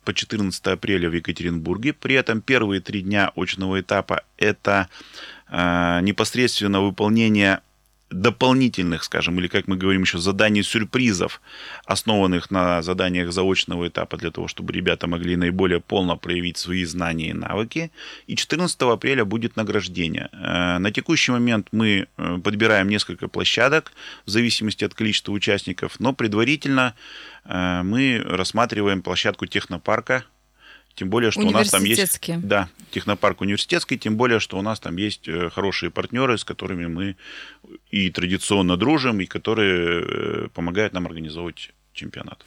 по 0.03 0.13
14 0.13 0.67
апреля 0.67 1.09
в 1.09 1.13
Екатеринбурге. 1.13 1.93
При 1.93 2.15
этом 2.15 2.41
первые 2.41 2.81
три 2.81 3.01
дня 3.01 3.31
очного 3.35 3.79
этапа 3.79 4.23
это 4.37 4.89
непосредственно 5.49 6.81
выполнение 6.81 7.61
дополнительных, 8.09 9.03
скажем, 9.03 9.39
или, 9.39 9.47
как 9.47 9.67
мы 9.67 9.75
говорим 9.75 10.01
еще, 10.01 10.17
заданий 10.17 10.63
сюрпризов, 10.63 11.41
основанных 11.85 12.51
на 12.51 12.81
заданиях 12.81 13.31
заочного 13.31 13.87
этапа 13.87 14.17
для 14.17 14.31
того, 14.31 14.47
чтобы 14.47 14.73
ребята 14.73 15.07
могли 15.07 15.35
наиболее 15.35 15.81
полно 15.81 16.15
проявить 16.15 16.57
свои 16.57 16.85
знания 16.85 17.29
и 17.29 17.33
навыки. 17.33 17.91
И 18.27 18.35
14 18.35 18.81
апреля 18.81 19.25
будет 19.25 19.57
награждение. 19.57 20.29
Э, 20.31 20.77
на 20.77 20.91
текущий 20.91 21.31
момент 21.31 21.67
мы 21.71 22.07
э, 22.17 22.37
подбираем 22.43 22.87
несколько 22.87 23.27
площадок 23.27 23.91
в 24.25 24.29
зависимости 24.29 24.85
от 24.85 24.93
количества 24.93 25.33
участников, 25.33 25.99
но 25.99 26.13
предварительно 26.13 26.93
э, 27.43 27.81
мы 27.83 28.21
рассматриваем 28.25 29.01
площадку 29.01 29.47
технопарка 29.47 30.23
тем 30.97 31.09
более, 31.11 31.29
что 31.29 31.41
у 31.41 31.51
нас 31.51 31.69
там 31.69 31.83
есть... 31.83 31.99
Да, 32.41 32.69
технопарк 32.89 33.41
университетский, 33.41 33.99
тем 33.99 34.17
более, 34.17 34.39
что 34.39 34.57
у 34.57 34.63
нас 34.63 34.79
там 34.79 34.97
есть 34.97 35.27
э, 35.27 35.51
хорошие 35.51 35.91
партнеры, 35.91 36.39
с 36.39 36.43
которыми 36.43 36.87
мы 36.87 37.15
и 37.91 38.09
традиционно 38.09 38.77
дружим, 38.77 39.21
и 39.21 39.27
которые 39.27 40.01
э, 40.01 40.47
помогают 40.55 40.93
нам 40.93 41.05
организовывать 41.05 41.71
чемпионат. 41.97 42.39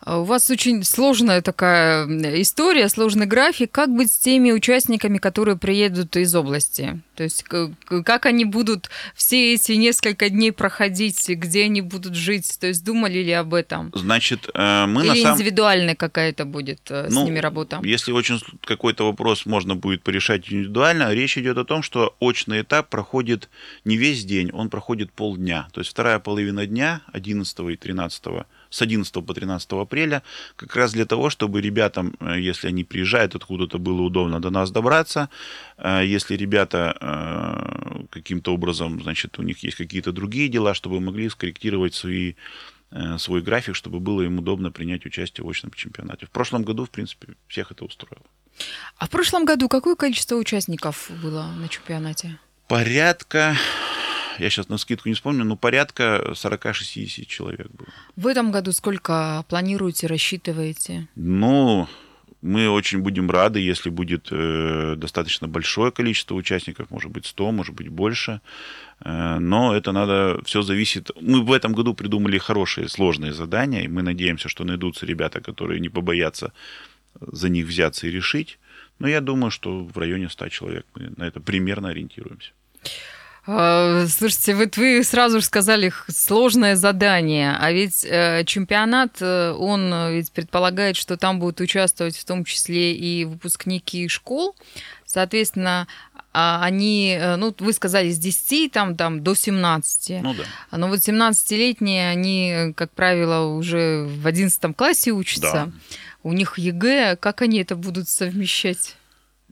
А 0.00 0.20
у 0.20 0.24
вас 0.24 0.50
очень 0.50 0.84
сложная 0.84 1.42
такая 1.42 2.06
история, 2.40 2.88
сложный 2.88 3.26
график. 3.26 3.72
Как 3.72 3.88
быть 3.90 4.12
с 4.12 4.18
теми 4.18 4.52
участниками, 4.52 5.18
которые 5.18 5.56
приедут 5.56 6.16
из 6.16 6.34
области? 6.34 7.00
То 7.16 7.24
есть 7.24 7.42
как 7.42 8.26
они 8.26 8.44
будут 8.44 8.90
все 9.14 9.54
эти 9.54 9.72
несколько 9.72 10.28
дней 10.30 10.52
проходить, 10.52 11.28
где 11.28 11.64
они 11.64 11.80
будут 11.80 12.14
жить? 12.14 12.58
То 12.60 12.68
есть 12.68 12.84
думали 12.84 13.18
ли 13.18 13.32
об 13.32 13.54
этом? 13.54 13.90
Значит, 13.94 14.48
э, 14.54 14.86
мы 14.86 15.02
Или 15.02 15.08
на 15.08 15.16
самом... 15.16 15.34
индивидуальная 15.34 15.94
какая-то 15.96 16.44
будет 16.44 16.80
э, 16.90 17.08
ну, 17.10 17.22
с 17.22 17.24
ними 17.24 17.38
работа? 17.38 17.80
Если 17.82 18.12
очень 18.12 18.40
какой-то 18.64 19.06
вопрос 19.06 19.46
можно 19.46 19.74
будет 19.74 20.02
порешать 20.02 20.52
индивидуально, 20.52 21.12
речь 21.12 21.36
идет 21.38 21.58
о 21.58 21.64
том, 21.64 21.82
что 21.82 22.14
очный 22.20 22.62
этап 22.62 22.88
проходит 22.88 23.48
не 23.84 23.96
весь 23.96 24.24
день, 24.24 24.50
он 24.52 24.70
проходит 24.70 25.10
полдня. 25.10 25.68
То 25.72 25.80
есть 25.80 25.90
вторая 25.90 26.18
половина 26.18 26.66
дня, 26.66 27.00
11 27.12 27.58
и 27.70 27.76
13 27.76 28.24
с 28.70 28.82
11 28.82 29.12
по 29.24 29.34
13 29.34 29.72
апреля, 29.72 30.22
как 30.56 30.76
раз 30.76 30.92
для 30.92 31.04
того, 31.04 31.30
чтобы 31.30 31.60
ребятам, 31.60 32.14
э, 32.20 32.40
если 32.40 32.68
они 32.68 32.84
приезжают 32.84 33.34
откуда-то, 33.34 33.78
было 33.78 34.02
удобно 34.02 34.40
до 34.40 34.50
нас 34.50 34.70
добраться. 34.70 35.28
Э, 35.76 36.02
если 36.04 36.36
ребята 36.36 36.96
э, 37.00 38.04
каким-то 38.10 38.54
образом, 38.54 39.02
значит, 39.02 39.38
у 39.38 39.42
них 39.42 39.62
есть 39.62 39.76
какие-то 39.76 40.12
другие 40.12 40.48
дела, 40.48 40.74
чтобы 40.74 41.00
могли 41.00 41.28
скорректировать 41.28 41.94
свои 41.94 42.34
свой 43.18 43.42
график, 43.42 43.74
чтобы 43.74 44.00
было 44.00 44.22
им 44.22 44.38
удобно 44.38 44.72
принять 44.72 45.04
участие 45.04 45.44
в 45.44 45.50
очном 45.50 45.72
чемпионате. 45.72 46.24
В 46.24 46.30
прошлом 46.30 46.62
году, 46.62 46.86
в 46.86 46.90
принципе, 46.90 47.34
всех 47.46 47.70
это 47.70 47.84
устроило. 47.84 48.24
А 48.96 49.06
в 49.06 49.10
прошлом 49.10 49.44
году 49.44 49.68
какое 49.68 49.94
количество 49.94 50.36
участников 50.36 51.10
было 51.22 51.46
на 51.58 51.68
чемпионате? 51.68 52.38
Порядка 52.66 53.56
я 54.38 54.50
сейчас 54.50 54.68
на 54.68 54.78
скидку 54.78 55.08
не 55.08 55.14
вспомню, 55.14 55.44
но 55.44 55.56
порядка 55.56 56.32
40-60 56.32 57.24
человек 57.26 57.68
было. 57.70 57.88
В 58.16 58.26
этом 58.26 58.50
году 58.50 58.72
сколько 58.72 59.44
планируете, 59.48 60.06
рассчитываете? 60.06 61.08
Ну, 61.16 61.88
мы 62.40 62.68
очень 62.68 63.00
будем 63.00 63.30
рады, 63.30 63.58
если 63.58 63.90
будет 63.90 64.28
э, 64.30 64.94
достаточно 64.96 65.48
большое 65.48 65.90
количество 65.90 66.36
участников, 66.36 66.90
может 66.90 67.10
быть 67.10 67.26
100, 67.26 67.52
может 67.52 67.74
быть 67.74 67.88
больше. 67.88 68.40
Э, 69.00 69.38
но 69.38 69.74
это 69.74 69.92
надо, 69.92 70.40
все 70.44 70.62
зависит. 70.62 71.10
Мы 71.20 71.42
в 71.42 71.52
этом 71.52 71.72
году 71.72 71.94
придумали 71.94 72.38
хорошие, 72.38 72.88
сложные 72.88 73.32
задания, 73.32 73.82
и 73.82 73.88
мы 73.88 74.02
надеемся, 74.02 74.48
что 74.48 74.64
найдутся 74.64 75.04
ребята, 75.06 75.40
которые 75.40 75.80
не 75.80 75.88
побоятся 75.88 76.52
за 77.20 77.48
них 77.48 77.66
взяться 77.66 78.06
и 78.06 78.10
решить. 78.10 78.58
Но 79.00 79.08
я 79.08 79.20
думаю, 79.20 79.50
что 79.50 79.84
в 79.84 79.98
районе 79.98 80.28
100 80.28 80.48
человек 80.48 80.86
мы 80.94 81.12
на 81.16 81.24
это 81.24 81.40
примерно 81.40 81.88
ориентируемся. 81.88 82.52
А, 83.50 84.06
слушайте, 84.08 84.54
вот 84.54 84.76
вы 84.76 85.02
сразу 85.02 85.40
же 85.40 85.46
сказали 85.46 85.90
сложное 86.08 86.76
задание, 86.76 87.56
а 87.58 87.72
ведь 87.72 88.04
э, 88.04 88.44
чемпионат, 88.44 89.22
э, 89.22 89.52
он 89.52 90.12
ведь 90.12 90.32
предполагает, 90.32 90.96
что 90.96 91.16
там 91.16 91.38
будут 91.38 91.62
участвовать 91.62 92.14
в 92.18 92.26
том 92.26 92.44
числе 92.44 92.94
и 92.94 93.24
выпускники 93.24 94.06
школ, 94.08 94.54
соответственно, 95.06 95.88
а 96.34 96.62
они, 96.62 97.16
э, 97.18 97.36
ну, 97.36 97.54
вы 97.58 97.72
сказали, 97.72 98.10
с 98.10 98.18
10 98.18 98.70
там, 98.70 98.96
там, 98.96 99.24
до 99.24 99.34
17. 99.34 100.22
Ну 100.22 100.34
да. 100.34 100.76
Но 100.76 100.88
вот 100.88 100.98
17-летние, 100.98 102.10
они, 102.10 102.74
как 102.76 102.90
правило, 102.90 103.46
уже 103.46 104.04
в 104.04 104.26
11 104.26 104.76
классе 104.76 105.12
учатся. 105.12 105.52
Да. 105.52 105.72
У 106.22 106.34
них 106.34 106.58
ЕГЭ, 106.58 107.16
как 107.16 107.40
они 107.40 107.60
это 107.60 107.76
будут 107.76 108.10
совмещать? 108.10 108.97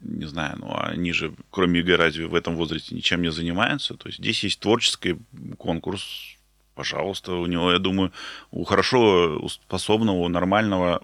Не 0.09 0.27
знаю, 0.27 0.57
ну 0.59 0.77
они 0.79 1.13
же, 1.13 1.33
кроме 1.51 1.81
ЕГЭ, 1.81 1.97
разве 1.97 2.27
в 2.27 2.35
этом 2.35 2.57
возрасте 2.57 2.95
ничем 2.95 3.23
не 3.23 3.31
занимаются? 3.31 3.95
То 3.95 4.09
есть 4.09 4.19
здесь 4.19 4.45
есть 4.45 4.61
творческий 4.61 5.17
конкурс, 5.59 6.37
пожалуйста, 6.75 7.33
у 7.33 7.47
него, 7.47 7.73
я 7.73 7.79
думаю, 7.79 8.13
у 8.51 8.65
хорошо 8.65 9.49
способного, 9.49 10.29
нормального, 10.29 11.03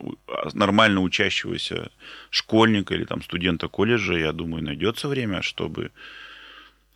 нормально 0.53 1.01
учащегося 1.01 1.91
школьника 2.31 2.95
или 2.95 3.05
там 3.05 3.23
студента 3.23 3.69
колледжа, 3.69 4.15
я 4.15 4.33
думаю, 4.33 4.63
найдется 4.63 5.09
время, 5.09 5.43
чтобы 5.43 5.91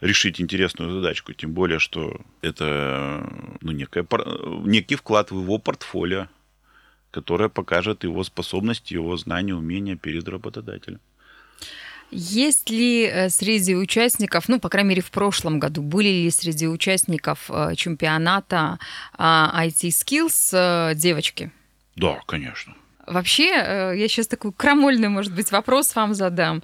решить 0.01 0.41
интересную 0.41 0.93
задачку, 0.93 1.33
тем 1.33 1.53
более, 1.53 1.79
что 1.79 2.21
это 2.43 3.27
ну, 3.61 3.73
некая, 3.73 4.07
некий 4.65 4.95
вклад 4.95 5.31
в 5.31 5.41
его 5.41 5.59
портфолио, 5.59 6.29
которое 7.11 7.49
покажет 7.49 8.05
его 8.05 8.23
способности, 8.25 8.95
его 8.95 9.17
знания, 9.17 9.55
умения 9.55 9.97
перед 9.97 10.29
работодателем. 10.29 11.01
Есть 12.11 12.71
ли 12.71 13.05
э, 13.05 13.29
среди 13.29 13.75
участников, 13.75 14.49
ну, 14.49 14.61
по 14.61 14.69
крайней 14.69 14.91
мере, 14.91 15.03
в 15.03 15.11
прошлом 15.11 15.59
году, 15.59 15.83
были 15.83 16.09
ли 16.09 16.31
среди 16.31 16.69
участников 16.69 17.51
э, 17.51 17.75
чемпионата 17.77 18.79
IT 19.19 19.89
Skills 19.89 20.51
э, 20.53 20.95
девочки? 20.95 21.51
Да, 21.97 22.21
конечно. 22.27 22.75
Вообще, 23.07 23.53
э, 23.55 23.95
я 23.97 24.09
сейчас 24.09 24.27
такой 24.27 24.53
крамольный, 24.53 25.09
может 25.09 25.33
быть, 25.33 25.53
вопрос 25.53 25.95
вам 25.95 26.15
задам. 26.15 26.63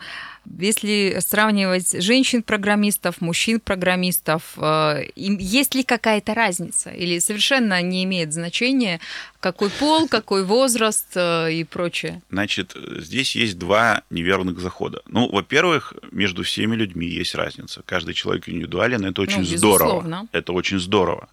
Если 0.59 1.19
сравнивать 1.21 2.03
женщин-программистов, 2.03 3.21
мужчин-программистов, 3.21 4.43
э, 4.57 5.05
есть 5.15 5.75
ли 5.77 5.85
какая-то 5.85 6.35
разница? 6.35 6.91
Или 6.91 7.21
совершенно 7.21 7.81
не 7.81 8.03
имеет 8.03 8.33
значения, 8.33 8.99
какой 9.39 9.71
пол, 9.71 10.09
какой 10.09 10.45
возраст 10.45 11.07
э, 11.15 11.53
и 11.53 11.65
прочее? 11.65 12.23
Значит, 12.31 12.77
здесь 12.99 13.37
есть 13.37 13.57
два 13.57 14.03
неверных 14.11 14.59
захода. 14.59 15.03
Ну, 15.07 15.31
во-первых, 15.31 15.95
между 16.11 16.43
всеми 16.43 16.75
людьми 16.75 17.07
есть 17.07 17.37
разница. 17.37 17.83
Каждый 17.87 18.15
человек 18.15 18.49
индивидуален, 18.49 19.05
это 19.05 19.23
очень 19.23 19.39
ну, 19.39 19.45
здорово. 19.45 20.27
Это 20.33 20.53
очень 20.53 20.81
здорово. 20.81 21.29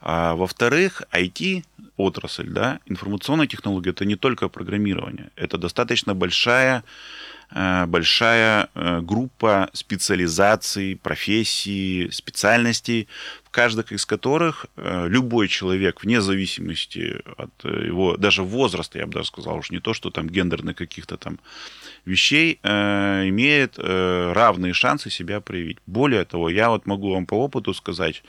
А, 0.00 0.34
во-вторых, 0.34 1.02
IT 1.10 1.64
отрасль, 1.96 2.48
да, 2.48 2.80
информационная 2.86 3.46
технология 3.46 3.90
это 3.90 4.04
не 4.04 4.16
только 4.16 4.48
программирование, 4.48 5.30
это 5.36 5.58
достаточно 5.58 6.14
большая 6.14 6.84
большая 7.50 8.68
э, 8.74 9.00
группа 9.00 9.70
специализаций, 9.72 10.98
профессий, 11.00 12.08
специальностей, 12.10 13.08
в 13.44 13.50
каждых 13.50 13.92
из 13.92 14.04
которых 14.04 14.66
э, 14.76 15.06
любой 15.08 15.48
человек, 15.48 16.02
вне 16.02 16.20
зависимости 16.20 17.22
от 17.36 17.64
его, 17.64 18.16
даже 18.16 18.42
возраста, 18.42 18.98
я 18.98 19.06
бы 19.06 19.12
даже 19.12 19.28
сказал, 19.28 19.56
уж 19.58 19.70
не 19.70 19.80
то, 19.80 19.94
что 19.94 20.10
там 20.10 20.28
гендерных 20.28 20.76
каких-то 20.76 21.16
там 21.16 21.38
вещей, 22.04 22.60
имеет 22.62 23.78
равные 23.78 24.72
шансы 24.74 25.10
себя 25.10 25.40
проявить. 25.40 25.78
Более 25.86 26.24
того, 26.24 26.48
я 26.48 26.70
вот 26.70 26.86
могу 26.86 27.12
вам 27.12 27.26
по 27.26 27.34
опыту 27.34 27.74
сказать, 27.74 28.22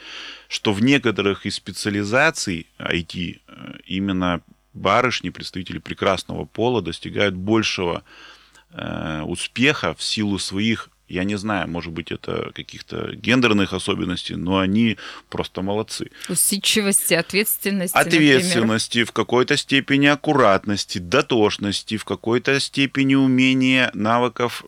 что 0.48 0.74
в 0.74 0.82
некоторых 0.82 1.46
из 1.46 1.56
специализаций 1.56 2.66
IT 2.80 3.40
именно 3.86 4.42
барышни, 4.78 5.30
представители 5.30 5.80
прекрасного 5.80 6.46
пола 6.46 6.82
достигают 6.82 7.36
большего 7.36 8.04
Э, 8.74 9.22
успеха 9.26 9.94
в 9.94 10.04
силу 10.04 10.38
своих, 10.40 10.90
я 11.08 11.24
не 11.24 11.38
знаю, 11.38 11.70
может 11.70 11.94
быть, 11.94 12.12
это 12.12 12.52
каких-то 12.54 13.16
гендерных 13.16 13.72
особенностей, 13.72 14.36
но 14.36 14.60
они 14.60 14.98
просто 15.30 15.62
молодцы. 15.62 16.12
Усидчивости, 16.28 17.14
ответственности. 17.14 17.98
Ответственности, 17.98 18.98
например. 18.98 19.08
в 19.08 19.12
какой-то 19.14 19.56
степени 19.56 20.08
аккуратности, 20.08 20.98
дотошности, 20.98 21.96
в 21.96 22.04
какой-то 22.04 22.60
степени 22.60 23.16
умения, 23.16 23.90
навыков 23.94 24.66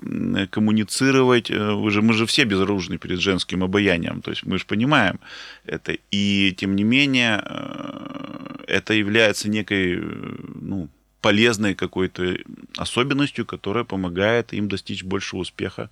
коммуницировать. 0.50 1.52
Э, 1.52 1.74
вы 1.74 1.92
же, 1.92 2.02
мы 2.02 2.14
же 2.14 2.26
все 2.26 2.46
безоружны 2.46 2.98
перед 2.98 3.20
женским 3.20 3.66
обаянием, 3.66 4.22
то 4.22 4.32
есть 4.32 4.46
мы 4.46 4.60
же 4.60 4.66
понимаем 4.66 5.20
это. 5.66 5.98
И 6.10 6.56
тем 6.58 6.78
не 6.78 6.86
менее, 6.86 7.44
э, 7.46 8.64
это 8.66 8.94
является 8.94 9.50
некой, 9.50 9.98
ну, 10.00 10.90
полезной 11.22 11.76
какой-то 11.76 12.38
особенностью, 12.78 13.46
которая 13.46 13.84
помогает 13.84 14.54
им 14.54 14.68
достичь 14.68 15.04
большего 15.04 15.42
успеха, 15.42 15.90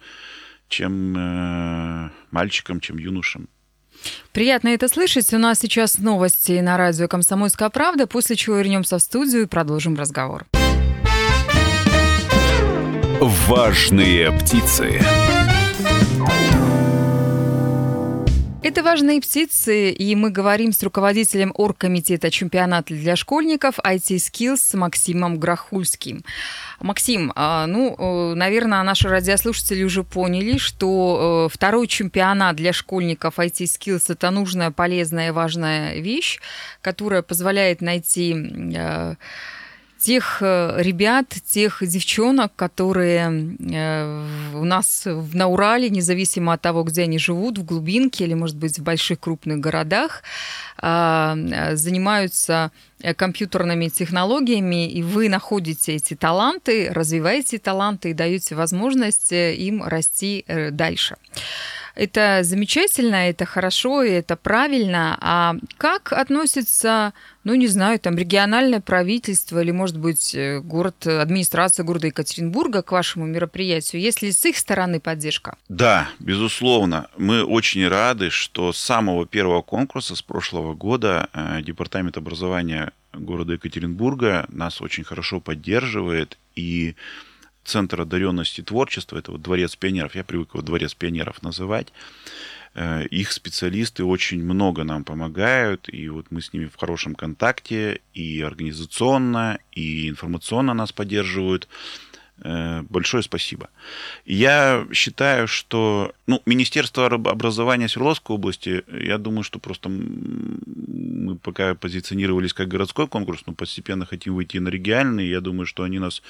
чем 0.69 1.17
э, 1.17 2.09
мальчикам, 2.31 2.79
чем 2.79 2.97
юношам. 2.97 3.47
Приятно 4.31 4.69
это 4.69 4.87
слышать. 4.87 5.33
У 5.33 5.37
нас 5.37 5.59
сейчас 5.59 5.97
новости 5.97 6.59
на 6.59 6.77
радио 6.77 7.07
«Комсомольская 7.07 7.69
правда», 7.69 8.07
после 8.07 8.35
чего 8.35 8.57
вернемся 8.57 8.97
в 8.97 9.01
студию 9.01 9.43
и 9.43 9.47
продолжим 9.47 9.95
разговор. 9.95 10.45
Важные 13.19 14.31
птицы. 14.31 15.01
Это 18.63 18.81
важные 18.81 19.21
птицы, 19.21 19.91
и 19.91 20.15
мы 20.15 20.31
говорим 20.31 20.71
с 20.71 20.81
руководителем 20.81 21.53
оргкомитета 21.55 22.31
чемпионата 22.31 22.91
для 22.93 23.15
школьников 23.15 23.77
IT 23.79 24.15
Skills 24.15 24.75
Максимом 24.75 25.37
Грохульским. 25.37 26.23
Максим, 26.79 27.31
а, 27.35 27.67
ну, 27.67 27.95
э, 27.97 28.33
наверное, 28.33 28.81
наши 28.81 29.09
радиослушатели 29.09 29.83
уже 29.83 30.03
поняли, 30.03 30.57
что 30.57 31.47
э, 31.47 31.53
второй 31.53 31.87
чемпионат 31.87 32.55
для 32.55 32.73
школьников 32.73 33.37
IT 33.37 33.63
Skills– 33.65 34.05
это 34.07 34.31
нужная, 34.31 34.71
полезная 34.71 35.31
важная 35.33 35.99
вещь, 35.99 36.39
которая 36.81 37.21
позволяет 37.21 37.81
найти 37.81 38.35
э, 38.75 39.15
тех 39.99 40.37
э, 40.41 40.75
ребят, 40.81 41.27
тех 41.45 41.79
девчонок, 41.81 42.51
которые 42.55 43.55
э, 43.59 44.53
у 44.53 44.63
нас 44.65 45.07
на 45.33 45.47
Урале, 45.47 45.89
независимо 45.89 46.53
от 46.53 46.61
того, 46.61 46.83
где 46.83 47.03
они 47.03 47.19
живут, 47.19 47.57
в 47.57 47.65
глубинке 47.65 48.25
или, 48.25 48.33
может 48.33 48.57
быть, 48.57 48.79
в 48.79 48.83
больших 48.83 49.19
крупных 49.19 49.59
городах, 49.59 50.23
а, 50.79 51.35
занимаются 51.73 52.71
компьютерными 53.15 53.89
технологиями, 53.89 54.89
и 54.89 55.03
вы 55.03 55.29
находите 55.29 55.93
эти 55.93 56.15
таланты, 56.15 56.89
развиваете 56.91 57.57
таланты 57.57 58.11
и 58.11 58.13
даете 58.13 58.55
возможность 58.55 59.31
э, 59.31 59.55
им 59.55 59.83
расти 59.83 60.45
дальше. 60.71 61.15
Это 61.97 62.41
замечательно, 62.43 63.27
это 63.27 63.45
хорошо, 63.45 64.03
и 64.03 64.11
это 64.11 64.35
правильно. 64.35 65.17
А 65.19 65.55
как 65.77 66.13
относится, 66.13 67.11
ну, 67.43 67.55
не 67.55 67.65
знаю, 67.65 67.99
там, 67.99 68.15
региональное 68.15 68.81
правительство 68.81 69.59
или, 69.63 69.71
может 69.71 69.97
быть, 69.97 70.35
э, 70.35 70.59
город, 70.59 71.07
администрация 71.07 71.83
города 71.83 72.05
Екатеринбурга 72.05 72.83
к 72.83 72.91
вашему 72.91 73.25
мероприятию? 73.25 73.99
Есть 73.99 74.21
ли 74.21 74.31
с 74.31 74.45
их 74.45 74.57
стороны 74.57 74.99
поддержка? 74.99 75.57
Да, 75.69 76.07
безусловно. 76.19 77.07
Мы 77.17 77.43
очень 77.43 77.87
рады, 77.87 78.29
что 78.29 78.73
с 78.73 78.77
самого 78.77 79.25
первого 79.25 79.63
конкурса 79.63 80.15
с 80.15 80.21
прошлого 80.21 80.75
года 80.75 81.29
э, 81.33 81.63
Департамент 81.63 82.15
образования 82.15 82.91
города 83.11 83.53
Екатеринбурга 83.53 84.45
нас 84.49 84.83
очень 84.83 85.03
хорошо 85.03 85.39
поддерживает 85.39 86.37
и 86.55 86.95
Центр 87.67 87.99
одаренности 87.99 88.61
творчества, 88.61 89.17
это 89.17 89.33
вот 89.33 89.41
Дворец 89.41 89.75
пионеров, 89.75 90.15
я 90.15 90.23
привык 90.23 90.53
его 90.53 90.63
Дворец 90.63 90.93
пионеров 90.93 91.43
называть. 91.43 91.91
Э, 92.75 93.05
их 93.07 93.33
специалисты 93.33 94.05
очень 94.05 94.41
много 94.41 94.85
нам 94.85 95.03
помогают, 95.03 95.89
и 95.91 96.07
вот 96.07 96.27
мы 96.29 96.41
с 96.41 96.53
ними 96.53 96.67
в 96.67 96.77
хорошем 96.77 97.13
контакте, 97.13 97.99
и 98.13 98.41
организационно, 98.41 99.59
и 99.73 100.07
информационно 100.07 100.73
нас 100.73 100.93
поддерживают. 100.93 101.67
Э, 102.39 102.83
большое 102.83 103.21
спасибо. 103.21 103.69
Я 104.25 104.87
считаю, 104.93 105.49
что 105.49 106.13
ну, 106.25 106.41
Министерство 106.45 107.07
образования 107.07 107.89
Свердловской 107.89 108.35
области, 108.35 108.83
я 108.93 109.17
думаю, 109.17 109.43
что 109.43 109.59
просто 109.59 109.89
мы 109.89 111.35
пока 111.35 111.75
позиционировались 111.75 112.53
как 112.53 112.67
городской 112.67 113.07
конкурс, 113.07 113.43
но 113.45 113.53
постепенно 113.53 114.05
хотим 114.05 114.35
выйти 114.35 114.57
на 114.57 114.69
региональный. 114.69 115.27
Я 115.27 115.41
думаю, 115.41 115.65
что 115.65 115.83
они 115.83 115.99
нас 115.99 116.21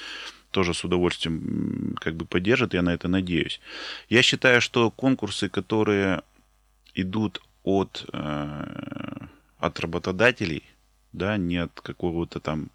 тоже 0.50 0.74
с 0.74 0.84
удовольствием 0.84 1.96
как 2.00 2.14
бы 2.16 2.24
поддержат, 2.24 2.74
я 2.74 2.82
на 2.82 2.94
это 2.94 3.08
надеюсь. 3.08 3.60
Я 4.08 4.22
считаю, 4.22 4.60
что 4.60 4.90
конкурсы, 4.90 5.48
которые 5.48 6.22
идут 6.94 7.42
от, 7.62 8.06
э, 8.12 9.16
от 9.58 9.80
работодателей, 9.80 10.62
да, 11.12 11.36
не 11.36 11.58
от 11.58 11.80
какого-то 11.80 12.40
там 12.40 12.70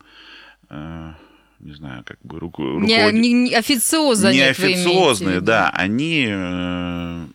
э, 0.69 1.13
не 1.59 1.73
знаю, 1.73 2.03
как 2.05 2.19
бы 2.23 2.39
руку, 2.39 2.79
не, 2.79 3.11
не, 3.11 3.33
не 3.33 3.55
официозно, 3.55 4.31
не 4.31 4.41
официозные, 4.41 5.39
да, 5.39 5.69
они 5.69 6.27
э, 6.29 7.25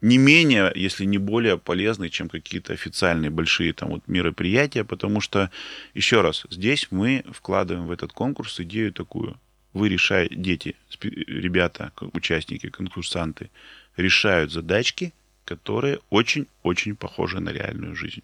не 0.00 0.18
менее, 0.18 0.72
если 0.74 1.04
не 1.04 1.18
более 1.18 1.56
полезны, 1.56 2.08
чем 2.08 2.28
какие-то 2.28 2.72
официальные 2.72 3.30
большие 3.30 3.72
там 3.72 3.90
вот 3.90 4.02
мероприятия, 4.06 4.84
потому 4.84 5.20
что, 5.20 5.50
еще 5.94 6.20
раз, 6.20 6.44
здесь 6.50 6.88
мы 6.90 7.24
вкладываем 7.30 7.86
в 7.86 7.90
этот 7.90 8.12
конкурс 8.12 8.60
идею 8.60 8.92
такую 8.92 9.36
вы 9.76 9.88
решаете, 9.90 10.34
дети, 10.34 10.74
ребята, 11.00 11.92
участники, 12.12 12.70
конкурсанты, 12.70 13.50
решают 13.96 14.50
задачки, 14.50 15.12
которые 15.44 16.00
очень-очень 16.10 16.96
похожи 16.96 17.40
на 17.40 17.50
реальную 17.50 17.94
жизнь. 17.94 18.22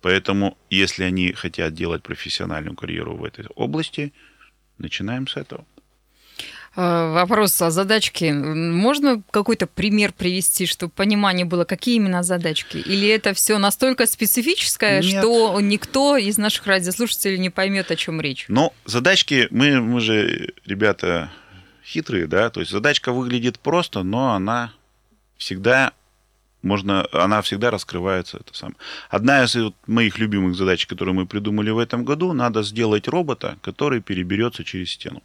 Поэтому, 0.00 0.56
если 0.70 1.04
они 1.04 1.32
хотят 1.32 1.74
делать 1.74 2.02
профессиональную 2.02 2.74
карьеру 2.74 3.16
в 3.16 3.24
этой 3.24 3.46
области, 3.54 4.12
начинаем 4.78 5.28
с 5.28 5.36
этого. 5.36 5.64
Э, 6.74 7.12
вопрос 7.12 7.60
о 7.60 7.70
задачке. 7.70 8.32
Можно 8.32 9.22
какой-то 9.30 9.66
пример 9.66 10.12
привести, 10.12 10.66
чтобы 10.66 10.92
понимание 10.92 11.44
было, 11.44 11.64
какие 11.64 11.96
именно 11.96 12.22
задачки? 12.22 12.78
Или 12.78 13.08
это 13.08 13.34
все 13.34 13.58
настолько 13.58 14.06
специфическое, 14.06 15.02
Нет. 15.02 15.18
что 15.18 15.60
никто 15.60 16.16
из 16.16 16.38
наших 16.38 16.66
радиослушателей 16.66 17.38
не 17.38 17.50
поймет, 17.50 17.90
о 17.90 17.96
чем 17.96 18.20
речь? 18.20 18.46
Но 18.48 18.72
задачки, 18.86 19.48
мы, 19.50 19.80
мы 19.80 20.00
же 20.00 20.54
ребята 20.64 21.30
хитрые, 21.84 22.26
да, 22.26 22.48
то 22.48 22.60
есть 22.60 22.72
задачка 22.72 23.12
выглядит 23.12 23.58
просто, 23.58 24.02
но 24.02 24.32
она 24.32 24.72
всегда 25.36 25.92
можно, 26.62 27.06
она 27.12 27.42
всегда 27.42 27.70
раскрывается. 27.70 28.38
Это 28.38 28.56
сам. 28.56 28.76
Одна 29.10 29.44
из 29.44 29.56
моих 29.86 30.18
любимых 30.18 30.54
задач, 30.54 30.86
которую 30.86 31.14
мы 31.14 31.26
придумали 31.26 31.70
в 31.70 31.78
этом 31.78 32.04
году, 32.04 32.32
надо 32.32 32.62
сделать 32.62 33.08
робота, 33.08 33.58
который 33.62 34.00
переберется 34.00 34.64
через 34.64 34.90
стену. 34.92 35.22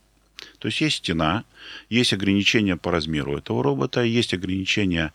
То 0.59 0.67
есть 0.67 0.81
есть 0.81 0.97
стена, 0.97 1.43
есть 1.89 2.13
ограничения 2.13 2.77
по 2.77 2.91
размеру 2.91 3.37
этого 3.37 3.63
робота, 3.63 4.03
есть 4.03 4.33
ограничения 4.33 5.11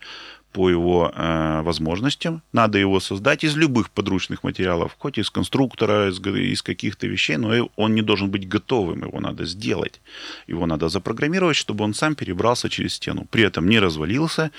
по 0.53 0.69
его 0.69 1.11
э, 1.13 1.61
возможностям. 1.63 2.41
Надо 2.53 2.77
его 2.77 2.99
создать 2.99 3.43
из 3.43 3.57
любых 3.57 3.89
подручных 3.89 4.43
материалов, 4.43 4.95
хоть 4.99 5.17
из 5.17 5.29
конструктора, 5.29 6.09
из, 6.09 6.19
из 6.19 6.61
каких-то 6.61 7.07
вещей, 7.07 7.37
но 7.37 7.69
он 7.75 7.95
не 7.95 8.03
должен 8.03 8.29
быть 8.29 8.47
готовым, 8.47 9.03
его 9.03 9.19
надо 9.19 9.45
сделать. 9.45 9.99
Его 10.47 10.67
надо 10.67 10.89
запрограммировать, 10.89 11.57
чтобы 11.57 11.83
он 11.83 11.93
сам 11.93 12.15
перебрался 12.15 12.69
через 12.69 12.93
стену. 12.93 13.27
При 13.31 13.43
этом 13.43 13.67
не 13.67 13.79
развалился. 13.79 14.51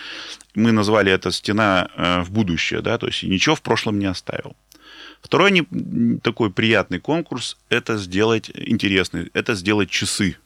Мы 0.57 0.73
назвали 0.73 1.13
это 1.13 1.31
стена 1.31 1.89
э, 1.97 2.23
в 2.23 2.31
будущее, 2.33 2.81
да, 2.81 2.99
то 2.99 3.07
есть 3.07 3.23
ничего 3.23 3.55
в 3.55 3.63
прошлом 3.63 3.99
не 3.99 4.07
оставил. 4.07 4.57
Второй 5.23 5.53
не, 5.53 6.19
такой 6.19 6.51
приятный 6.51 6.99
конкурс– 6.99 7.57
это 7.71 7.97
сделать 7.97 8.51
интересный, 8.55 9.31
это 9.33 9.55
сделать 9.55 9.89
часы. 9.91 10.37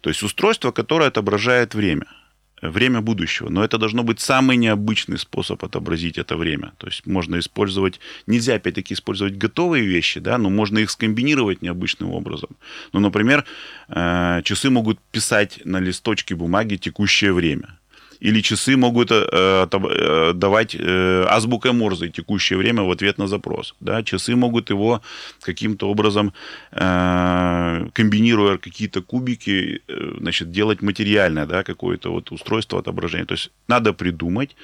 То 0.00 0.10
есть 0.10 0.22
устройство, 0.22 0.72
которое 0.72 1.08
отображает 1.08 1.74
время– 1.74 2.06
время 2.62 3.00
будущего. 3.00 3.48
Но 3.48 3.64
это 3.64 3.78
должно 3.78 4.02
быть 4.02 4.20
самый 4.20 4.56
необычный 4.56 5.18
способ 5.18 5.64
отобразить 5.64 6.18
это 6.18 6.36
время. 6.36 6.72
То 6.78 6.86
есть 6.86 7.06
можно 7.06 7.38
использовать, 7.38 8.00
нельзя 8.26 8.54
опять-таки 8.54 8.94
использовать 8.94 9.36
готовые 9.36 9.86
вещи, 9.86 10.20
да, 10.20 10.38
но 10.38 10.50
можно 10.50 10.78
их 10.78 10.90
скомбинировать 10.90 11.62
необычным 11.62 12.10
образом. 12.10 12.50
Ну, 12.92 13.00
например, 13.00 13.44
э, 13.88 14.42
часы 14.44 14.70
могут 14.70 14.98
писать 15.12 15.60
на 15.64 15.80
листочке 15.80 16.34
бумаги 16.34 16.76
текущее 16.76 17.32
время 17.32 17.79
или 18.20 18.42
часы 18.42 18.76
могут 18.76 19.10
э, 19.10 19.26
э, 19.32 20.32
давать 20.34 20.76
э, 20.78 21.24
азбукой 21.28 21.72
Морзе 21.72 22.08
текущее 22.08 22.58
время 22.58 22.82
в 22.82 22.90
ответ 22.90 23.18
на 23.18 23.26
запрос. 23.26 23.74
Да? 23.80 24.02
Часы 24.02 24.36
могут 24.36 24.70
его 24.70 25.00
каким-то 25.40 25.88
образом, 25.88 26.32
комбинируя 26.70 28.58
какие-то 28.58 29.02
кубики, 29.02 29.80
значит, 30.20 30.50
делать 30.50 30.82
материальное 30.82 31.46
да, 31.46 31.62
какое-то 31.62 32.10
вот 32.10 32.32
устройство 32.32 32.78
отображения. 32.78 33.26
То 33.26 33.34
есть 33.34 33.50
надо 33.68 33.92
придумать. 33.92 34.56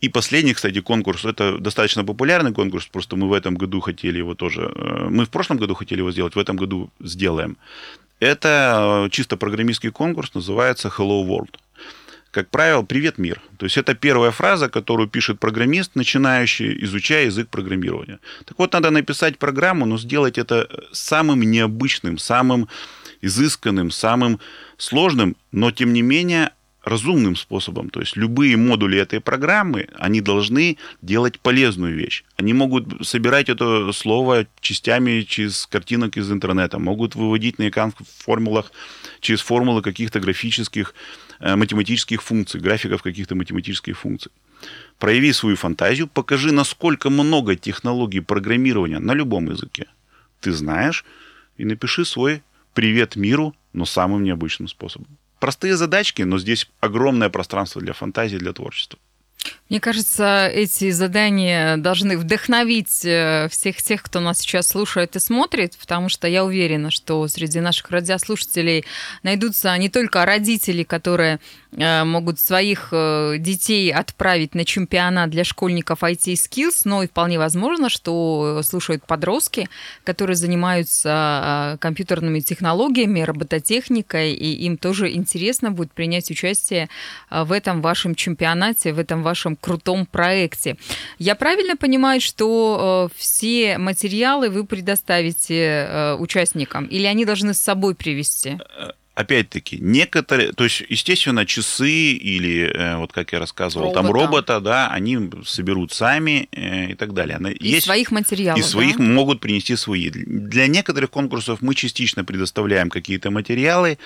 И 0.00 0.08
последний, 0.08 0.54
кстати, 0.54 0.80
конкурс, 0.80 1.24
это 1.24 1.58
достаточно 1.58 2.04
популярный 2.04 2.52
конкурс, 2.52 2.86
просто 2.86 3.16
мы 3.16 3.28
в 3.28 3.32
этом 3.32 3.56
году 3.56 3.80
хотели 3.80 4.18
его 4.18 4.34
тоже, 4.34 4.72
мы 5.10 5.24
в 5.24 5.28
прошлом 5.30 5.58
году 5.58 5.74
хотели 5.74 5.98
его 5.98 6.12
сделать, 6.12 6.36
в 6.36 6.38
этом 6.38 6.56
году 6.56 6.90
сделаем. 7.00 7.56
Это 8.20 9.08
чисто 9.10 9.36
программистский 9.36 9.90
конкурс, 9.90 10.34
называется 10.34 10.88
Hello 10.88 11.26
World 11.26 11.56
как 12.38 12.50
правило, 12.50 12.82
«Привет, 12.82 13.18
мир». 13.18 13.40
То 13.56 13.66
есть 13.66 13.76
это 13.78 13.94
первая 13.94 14.30
фраза, 14.30 14.68
которую 14.68 15.08
пишет 15.08 15.40
программист, 15.40 15.96
начинающий, 15.96 16.84
изучая 16.84 17.26
язык 17.26 17.48
программирования. 17.48 18.20
Так 18.44 18.56
вот, 18.58 18.72
надо 18.72 18.90
написать 18.90 19.38
программу, 19.38 19.86
но 19.86 19.98
сделать 19.98 20.38
это 20.38 20.68
самым 20.92 21.40
необычным, 21.40 22.16
самым 22.16 22.68
изысканным, 23.22 23.90
самым 23.90 24.38
сложным, 24.76 25.34
но, 25.50 25.72
тем 25.72 25.92
не 25.92 26.02
менее, 26.02 26.50
разумным 26.84 27.34
способом. 27.34 27.90
То 27.90 27.98
есть 28.00 28.16
любые 28.16 28.56
модули 28.56 29.00
этой 29.00 29.20
программы, 29.20 29.88
они 29.98 30.20
должны 30.20 30.78
делать 31.02 31.40
полезную 31.40 31.96
вещь. 31.96 32.22
Они 32.36 32.52
могут 32.52 33.04
собирать 33.04 33.48
это 33.48 33.90
слово 33.92 34.46
частями 34.60 35.22
через 35.22 35.66
картинок 35.66 36.16
из 36.16 36.30
интернета, 36.30 36.78
могут 36.78 37.16
выводить 37.16 37.58
на 37.58 37.68
экран 37.68 37.90
в 37.90 38.24
формулах, 38.24 38.70
через 39.20 39.40
формулы 39.40 39.82
каких-то 39.82 40.20
графических 40.20 40.94
Э, 40.94 41.27
математических 41.40 42.22
функций, 42.22 42.60
графиков 42.60 43.02
каких-то 43.02 43.34
математических 43.34 43.98
функций. 43.98 44.32
Прояви 44.98 45.32
свою 45.32 45.56
фантазию, 45.56 46.08
покажи, 46.08 46.52
насколько 46.52 47.10
много 47.10 47.54
технологий 47.54 48.20
программирования 48.20 48.98
на 48.98 49.14
любом 49.14 49.50
языке 49.50 49.86
ты 50.40 50.52
знаешь, 50.52 51.04
и 51.56 51.64
напиши 51.64 52.04
свой 52.04 52.42
привет 52.74 53.16
миру, 53.16 53.54
но 53.72 53.84
самым 53.84 54.22
необычным 54.22 54.68
способом. 54.68 55.08
Простые 55.40 55.76
задачки, 55.76 56.22
но 56.22 56.38
здесь 56.38 56.70
огромное 56.80 57.28
пространство 57.28 57.80
для 57.82 57.92
фантазии, 57.92 58.38
для 58.38 58.52
творчества. 58.52 58.98
Мне 59.68 59.80
кажется, 59.80 60.48
эти 60.48 60.90
задания 60.90 61.76
должны 61.76 62.16
вдохновить 62.16 63.04
э, 63.04 63.48
всех 63.50 63.82
тех, 63.82 64.02
кто 64.02 64.18
нас 64.18 64.38
сейчас 64.38 64.68
слушает 64.68 65.14
и 65.14 65.20
смотрит, 65.20 65.76
потому 65.76 66.08
что 66.08 66.26
я 66.26 66.46
уверена, 66.46 66.90
что 66.90 67.28
среди 67.28 67.60
наших 67.60 67.90
радиослушателей 67.90 68.86
найдутся 69.22 69.76
не 69.76 69.90
только 69.90 70.24
родители, 70.24 70.84
которые 70.84 71.38
э, 71.72 72.04
могут 72.04 72.40
своих 72.40 72.88
э, 72.92 73.34
детей 73.38 73.92
отправить 73.92 74.54
на 74.54 74.64
чемпионат 74.64 75.28
для 75.28 75.44
школьников 75.44 76.02
IT 76.02 76.32
Skills, 76.32 76.82
но 76.84 77.02
и 77.02 77.06
вполне 77.06 77.38
возможно, 77.38 77.90
что 77.90 78.62
слушают 78.64 79.04
подростки, 79.04 79.68
которые 80.02 80.36
занимаются 80.36 81.76
компьютерными 81.82 82.40
технологиями, 82.40 83.20
робототехникой, 83.20 84.32
и 84.32 84.64
им 84.64 84.78
тоже 84.78 85.12
интересно 85.12 85.72
будет 85.72 85.92
принять 85.92 86.30
участие 86.30 86.88
в 87.30 87.52
этом 87.52 87.82
вашем 87.82 88.14
чемпионате, 88.14 88.94
в 88.94 88.98
этом 88.98 89.22
вашем 89.28 89.56
крутом 89.56 90.06
проекте. 90.06 90.76
Я 91.18 91.34
правильно 91.34 91.76
понимаю, 91.76 92.20
что 92.20 93.08
э, 93.10 93.14
все 93.16 93.78
материалы 93.78 94.48
вы 94.50 94.64
предоставите 94.64 95.54
э, 95.54 96.14
участникам, 96.18 96.86
или 96.86 97.06
они 97.06 97.24
должны 97.24 97.52
с 97.52 97.60
собой 97.60 97.94
привезти? 97.94 98.58
Опять-таки, 99.18 99.78
некоторые, 99.80 100.52
то 100.52 100.62
есть, 100.62 100.84
естественно, 100.88 101.44
часы 101.44 101.90
или, 102.12 102.70
э, 102.72 102.96
вот 102.98 103.12
как 103.12 103.32
я 103.32 103.40
рассказывал, 103.40 103.86
робота. 103.86 104.02
там 104.02 104.12
робота, 104.12 104.60
да, 104.60 104.90
они 104.90 105.18
соберут 105.44 105.92
сами 105.92 106.48
э, 106.52 106.92
и 106.92 106.94
так 106.94 107.14
далее. 107.14 107.36
Из 107.54 107.74
Есть, 107.74 107.86
своих 107.86 108.12
материалов. 108.12 108.60
Из 108.60 108.66
своих 108.66 108.96
да? 108.96 109.02
могут 109.02 109.40
принести 109.40 109.74
свои. 109.74 110.08
Для 110.08 110.68
некоторых 110.68 111.10
конкурсов 111.10 111.60
мы 111.62 111.74
частично 111.74 112.24
предоставляем 112.24 112.90
какие-то 112.90 113.32
материалы, 113.32 113.98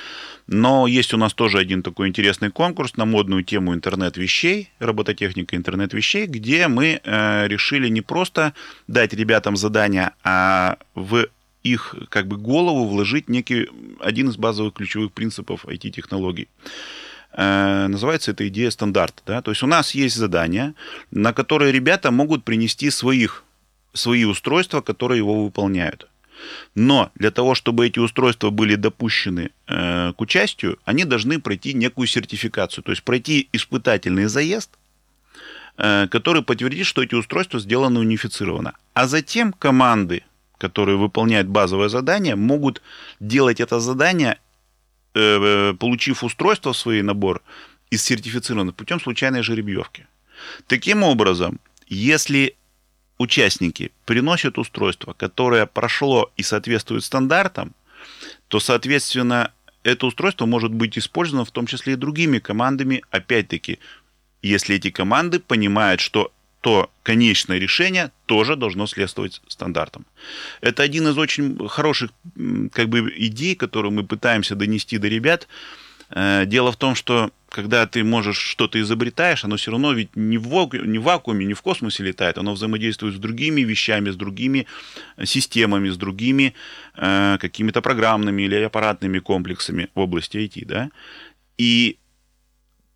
но 0.47 0.87
есть 0.87 1.13
у 1.13 1.19
нас 1.19 1.35
тоже 1.35 1.59
один 1.59 1.83
такой 1.83 2.09
интересный 2.09 2.51
конкурс 2.51 2.97
на 2.97 3.05
модную 3.05 3.45
тему 3.45 3.75
интернет-вещей, 3.75 4.71
робототехника 4.79 5.57
интернет-вещей, 5.57 6.25
где 6.25 6.69
мы 6.69 7.03
э, 7.05 7.49
решили 7.49 7.89
не 7.89 8.01
просто 8.01 8.55
дать 8.89 9.13
ребятам 9.13 9.59
задания, 9.59 10.13
а 10.25 10.79
в 10.95 11.27
их 11.63 11.95
как 12.09 12.27
бы 12.27 12.37
голову 12.37 12.87
вложить 12.87 13.29
некий 13.29 13.69
один 14.01 14.29
из 14.29 14.37
базовых 14.37 14.75
ключевых 14.75 15.13
принципов 15.13 15.65
IT-технологий. 15.65 16.49
Э, 17.33 17.87
называется 17.89 18.33
эта 18.33 18.47
идея 18.49 18.71
стандарт. 18.71 19.23
Да? 19.27 19.43
То 19.43 19.51
есть 19.51 19.63
у 19.63 19.67
нас 19.67 19.95
есть 19.95 20.17
задания, 20.17 20.75
на 21.11 21.33
которые 21.33 21.73
ребята 21.73 22.11
могут 22.11 22.45
принести 22.45 22.91
своих, 22.91 23.45
свои 23.93 24.25
устройства, 24.25 24.81
которые 24.81 25.19
его 25.19 25.45
выполняют. 25.45 26.09
Но 26.75 27.11
для 27.15 27.31
того, 27.31 27.55
чтобы 27.55 27.87
эти 27.87 27.99
устройства 27.99 28.51
были 28.51 28.75
допущены 28.75 29.51
э, 29.69 30.13
к 30.13 30.21
участию, 30.21 30.79
они 30.85 31.05
должны 31.05 31.41
пройти 31.41 31.73
некую 31.73 32.07
сертификацию, 32.07 32.83
то 32.85 32.91
есть 32.91 33.03
пройти 33.05 33.49
испытательный 33.53 34.27
заезд, 34.27 34.71
э, 35.77 36.09
который 36.09 36.43
подтвердит, 36.43 36.87
что 36.87 37.03
эти 37.03 37.15
устройства 37.15 37.61
сделаны 37.61 38.01
унифицированно. 38.01 38.75
А 38.95 39.07
затем 39.07 39.53
команды 39.53 40.25
которые 40.63 40.97
выполняют 40.97 41.49
базовое 41.49 41.89
задание, 41.89 42.37
могут 42.37 42.83
делать 43.19 43.61
это 43.61 43.81
задание, 43.81 44.39
э, 45.15 45.21
э, 45.21 45.75
получив 45.75 46.23
устройство 46.23 46.73
в 46.73 46.77
свой 46.77 47.03
набор 47.03 47.43
из 47.91 48.05
сертифицированных 48.05 48.77
путем 48.77 49.01
случайной 49.01 49.43
жеребьевки. 49.43 50.07
Таким 50.69 51.03
образом, 51.03 51.59
если 51.89 52.55
участники 53.19 53.91
приносят 54.05 54.57
устройство, 54.57 55.15
которое 55.15 55.67
прошло 55.67 56.31
и 56.37 56.45
соответствует 56.45 57.03
стандартам, 57.03 57.73
то, 58.47 58.61
соответственно, 58.61 59.51
это 59.83 60.07
устройство 60.07 60.47
может 60.47 60.71
быть 60.71 60.97
использовано 60.97 61.45
в 61.45 61.51
том 61.51 61.67
числе 61.67 61.95
и 61.95 61.97
другими 61.97 62.39
командами, 62.39 63.03
опять-таки, 63.11 63.81
если 64.43 64.77
эти 64.77 64.91
команды 64.91 65.41
понимают, 65.41 66.01
что 66.01 66.31
то 66.63 66.91
конечное 67.03 67.59
решение 67.59 68.13
тоже 68.27 68.55
должно 68.57 68.87
следовать 68.87 69.43
стандартам. 69.49 70.07
Это 70.61 70.85
один 70.85 71.09
из 71.09 71.19
очень 71.19 71.69
хороших 71.69 72.13
как 72.73 72.89
бы, 72.89 73.13
идей, 73.17 73.57
которую 73.57 73.93
мы 73.93 74.05
пытаемся 74.05 74.55
донести 74.55 74.99
до 74.99 75.09
ребят. 75.09 75.49
Э, 76.11 76.45
дело 76.47 76.71
в 76.71 76.77
том, 76.77 76.95
что 76.95 77.33
когда 77.49 77.85
ты 77.87 78.05
можешь 78.05 78.39
что-то 78.39 78.81
изобретаешь, 78.81 79.45
оно 79.45 79.57
все 79.57 79.73
равно 79.73 79.93
ведь 79.93 80.15
не 80.15 80.39
в, 80.39 80.71
не 80.87 80.99
в 80.99 81.03
вакууме, 81.03 81.45
не 81.45 81.55
в 81.55 81.63
космосе 81.63 82.05
летает, 82.05 82.39
оно 82.39 82.53
взаимодействует 82.53 83.17
с 83.17 83.19
другими 83.19 83.63
вещами, 83.63 84.11
с 84.11 84.17
другими 84.17 84.69
э, 85.17 85.27
системами, 85.27 85.89
с 85.89 85.97
другими 85.97 86.55
э, 86.95 87.39
какими-то 87.41 87.83
программными 87.83 88.43
или 88.43 88.55
аппаратными 88.55 89.19
комплексами 89.19 89.89
в 89.97 89.99
области 89.99 90.37
IT. 90.37 90.65
Да? 90.65 90.91
И 91.59 91.99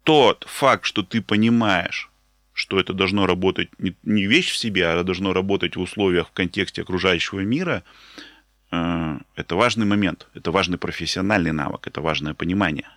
тот 0.05 0.47
факт, 0.49 0.85
что 0.85 1.03
ты 1.03 1.21
понимаешь, 1.21 2.11
что 2.57 2.81
это 2.81 2.95
должно 2.95 3.27
работать 3.27 3.69
не, 3.79 4.27
вещь 4.27 4.51
в 4.51 4.57
себе, 4.57 4.87
а 4.87 5.05
должно 5.05 5.35
работать 5.35 5.77
в 5.77 5.81
условиях, 5.81 6.29
в 6.29 6.33
контексте 6.33 6.83
окружающего 6.83 7.41
мира, 7.41 7.83
э, 8.71 9.19
это 9.37 9.57
важный 9.57 9.85
момент, 9.85 10.27
это 10.35 10.51
важный 10.51 10.79
профессиональный 10.79 11.53
навык, 11.53 11.87
это 11.87 12.01
важное 12.01 12.33
понимание. 12.33 12.89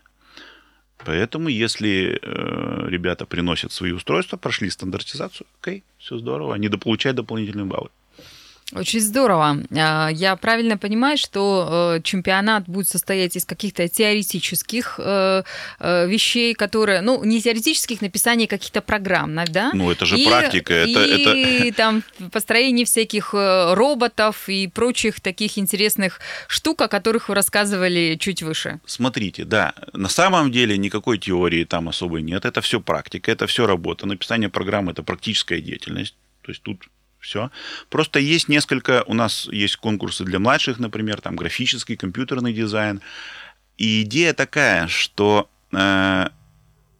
Поэтому, 1.05 1.49
если 1.49 2.19
э, 2.21 2.89
ребята 2.89 3.25
приносят 3.25 3.73
свои 3.73 3.91
устройства, 3.91 4.37
прошли 4.37 4.69
стандартизацию, 4.69 5.45
окей, 5.61 5.83
все 5.97 6.17
здорово, 6.17 6.55
они 6.55 6.69
получают 6.69 7.17
дополнительные 7.17 7.65
баллы. 7.65 7.89
Очень 8.73 9.01
здорово. 9.01 9.57
А, 9.71 10.09
я 10.09 10.35
правильно 10.35 10.77
понимаю, 10.77 11.17
что 11.17 11.95
э, 11.97 12.01
чемпионат 12.03 12.69
будет 12.69 12.87
состоять 12.87 13.35
из 13.35 13.45
каких-то 13.45 13.87
теоретических 13.87 14.99
э, 14.99 15.43
э, 15.79 16.07
вещей, 16.07 16.53
которые, 16.53 17.01
ну, 17.01 17.23
не 17.23 17.41
теоретических, 17.41 18.01
написания 18.01 18.47
каких-то 18.47 18.81
программ, 18.81 19.33
да? 19.49 19.71
Ну, 19.73 19.89
это 19.89 20.05
же 20.05 20.19
и, 20.19 20.25
практика. 20.25 20.73
Это, 20.73 21.03
и 21.03 21.69
это... 21.69 21.77
там 21.77 22.03
построение 22.31 22.85
всяких 22.85 23.33
роботов 23.33 24.47
и 24.47 24.67
прочих 24.67 25.19
таких 25.19 25.57
интересных 25.57 26.19
штук, 26.47 26.81
о 26.81 26.87
которых 26.87 27.29
вы 27.29 27.35
рассказывали 27.35 28.17
чуть 28.19 28.43
выше. 28.43 28.79
Смотрите, 28.85 29.45
да, 29.45 29.73
на 29.93 30.09
самом 30.09 30.51
деле 30.51 30.77
никакой 30.77 31.17
теории 31.17 31.63
там 31.63 31.89
особой 31.89 32.21
нет. 32.21 32.45
Это 32.45 32.61
все 32.61 32.79
практика, 32.79 33.31
это 33.31 33.47
все 33.47 33.65
работа. 33.65 34.05
Написание 34.05 34.49
программы– 34.49 34.91
это 34.93 35.01
практическая 35.01 35.59
деятельность. 35.59 36.15
То 36.43 36.51
есть 36.51 36.61
тут 36.61 36.87
все. 37.19 37.51
Просто 37.89 38.19
есть 38.19 38.49
несколько, 38.49 39.03
у 39.07 39.13
нас 39.13 39.47
есть 39.51 39.77
конкурсы 39.77 40.23
для 40.23 40.39
младших, 40.39 40.79
например, 40.79 41.21
там 41.21 41.35
графический, 41.35 41.95
компьютерный 41.95 42.53
дизайн. 42.53 43.01
И 43.77 44.03
идея 44.03 44.33
такая, 44.33 44.87
что 44.87 45.49
э, 45.71 46.29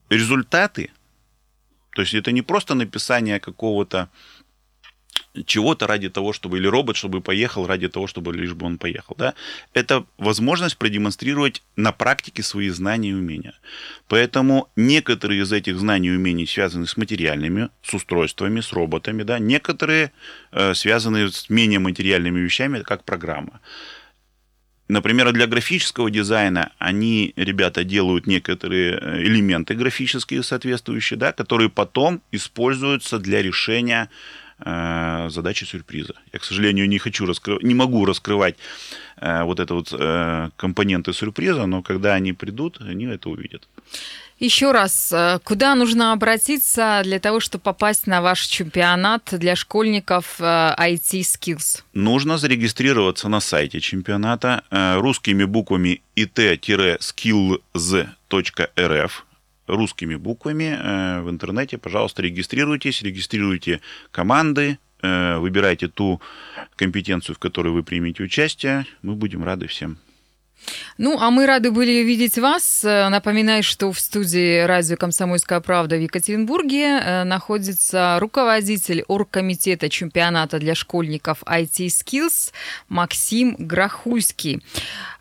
результаты, 0.10 0.91
то 1.91 2.01
есть 2.01 2.13
это 2.13 2.32
не 2.32 2.41
просто 2.41 2.75
написание 2.75 3.39
какого-то 3.39 4.10
чего-то 5.45 5.87
ради 5.87 6.09
того, 6.09 6.33
чтобы, 6.33 6.57
или 6.57 6.67
робот, 6.67 6.95
чтобы 6.95 7.21
поехал 7.21 7.67
ради 7.67 7.87
того, 7.87 8.07
чтобы 8.07 8.33
лишь 8.33 8.53
бы 8.53 8.65
он 8.65 8.77
поехал. 8.77 9.15
Да? 9.17 9.33
Это 9.73 10.05
возможность 10.17 10.77
продемонстрировать 10.77 11.61
на 11.75 11.91
практике 11.91 12.43
свои 12.43 12.69
знания 12.69 13.09
и 13.09 13.13
умения. 13.13 13.53
Поэтому 14.07 14.69
некоторые 14.75 15.41
из 15.41 15.51
этих 15.51 15.77
знаний 15.77 16.09
и 16.09 16.15
умений 16.15 16.47
связаны 16.47 16.87
с 16.87 16.97
материальными, 16.97 17.69
с 17.83 17.93
устройствами, 17.93 18.61
с 18.61 18.73
роботами, 18.73 19.23
да? 19.23 19.39
некоторые 19.39 20.11
э, 20.51 20.73
связаны 20.73 21.29
с 21.29 21.49
менее 21.49 21.79
материальными 21.79 22.39
вещами, 22.39 22.81
как 22.81 23.03
программа. 23.03 23.61
Например, 24.89 25.31
для 25.31 25.45
графического 25.45 26.09
дизайна 26.09 26.71
они, 26.79 27.33
ребята, 27.35 27.83
делают 27.83 28.25
некоторые 28.25 28.93
э, 28.99 29.21
элементы 29.21 29.75
графические 29.75 30.41
соответствующие, 30.41 31.19
да, 31.19 31.31
которые 31.31 31.69
потом 31.69 32.23
используются 32.31 33.19
для 33.19 33.43
решения 33.43 34.09
задачи 34.59 35.65
сюрприза. 35.65 36.13
Я, 36.33 36.39
к 36.39 36.43
сожалению, 36.43 36.87
не 36.87 36.97
хочу 36.97 37.25
раскрывать, 37.25 37.63
не 37.63 37.73
могу 37.73 38.05
раскрывать 38.05 38.55
э, 39.17 39.43
вот 39.43 39.59
это 39.59 39.73
вот 39.73 39.89
э, 39.91 40.49
компоненты 40.57 41.13
сюрприза, 41.13 41.65
но 41.65 41.81
когда 41.81 42.13
они 42.13 42.33
придут, 42.33 42.79
они 42.81 43.05
это 43.05 43.29
увидят. 43.29 43.67
Еще 44.39 44.71
раз, 44.71 45.13
куда 45.43 45.75
нужно 45.75 46.13
обратиться 46.13 47.01
для 47.03 47.19
того, 47.19 47.41
чтобы 47.41 47.61
попасть 47.61 48.07
на 48.07 48.21
ваш 48.21 48.43
чемпионат 48.43 49.27
для 49.31 49.57
школьников 49.57 50.39
IT 50.39 51.11
Skills? 51.11 51.83
Нужно 51.93 52.37
зарегистрироваться 52.37 53.27
на 53.27 53.41
сайте 53.41 53.81
чемпионата 53.81 54.63
русскими 54.71 55.43
буквами 55.43 56.01
it-skills.rf 56.15 59.11
русскими 59.69 60.15
буквами 60.15 60.77
э, 60.77 61.21
в 61.21 61.29
интернете. 61.29 61.77
Пожалуйста, 61.77 62.21
регистрируйтесь, 62.21 63.01
регистрируйте 63.01 63.82
команды, 64.12 64.79
э, 65.01 65.38
выбирайте 65.38 65.88
ту 65.88 66.21
компетенцию, 66.75 67.36
в 67.36 67.39
которой 67.39 67.69
вы 67.69 67.84
примете 67.84 68.23
участие. 68.23 68.86
Мы 69.01 69.15
будем 69.15 69.43
рады 69.43 69.67
всем. 69.67 69.97
Ну, 70.97 71.17
а 71.19 71.31
мы 71.31 71.45
рады 71.45 71.71
были 71.71 72.03
видеть 72.03 72.37
вас. 72.37 72.81
Напоминаю, 72.83 73.63
что 73.63 73.91
в 73.91 73.99
студии 73.99 74.61
радио 74.61 74.97
«Комсомольская 74.97 75.59
правда» 75.61 75.95
в 75.95 76.01
Екатеринбурге 76.01 76.99
э, 76.99 77.23
находится 77.23 78.17
руководитель 78.19 79.03
оргкомитета 79.07 79.89
чемпионата 79.89 80.59
для 80.59 80.75
школьников 80.75 81.41
IT 81.43 81.87
Skills 81.87 82.51
Максим 82.89 83.55
Грохульский. 83.57 84.61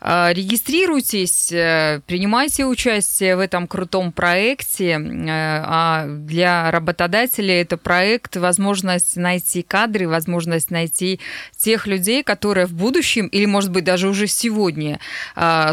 Э, 0.01 0.33
регистрируйтесь, 0.33 1.51
э, 1.51 2.01
принимайте 2.05 2.65
участие 2.65 3.35
в 3.35 3.39
этом 3.39 3.67
крутом 3.67 4.11
проекте. 4.11 4.99
А 5.29 6.05
для 6.07 6.71
работодателя 6.71 7.61
это 7.61 7.77
проект, 7.77 8.35
возможность 8.35 9.15
найти 9.15 9.61
кадры, 9.61 10.07
возможность 10.07 10.71
найти 10.71 11.19
тех 11.57 11.87
людей, 11.87 12.23
которые 12.23 12.65
в 12.65 12.73
будущем 12.73 13.27
или, 13.27 13.45
может 13.45 13.71
быть, 13.71 13.83
даже 13.83 14.09
уже 14.09 14.27
сегодня 14.27 14.99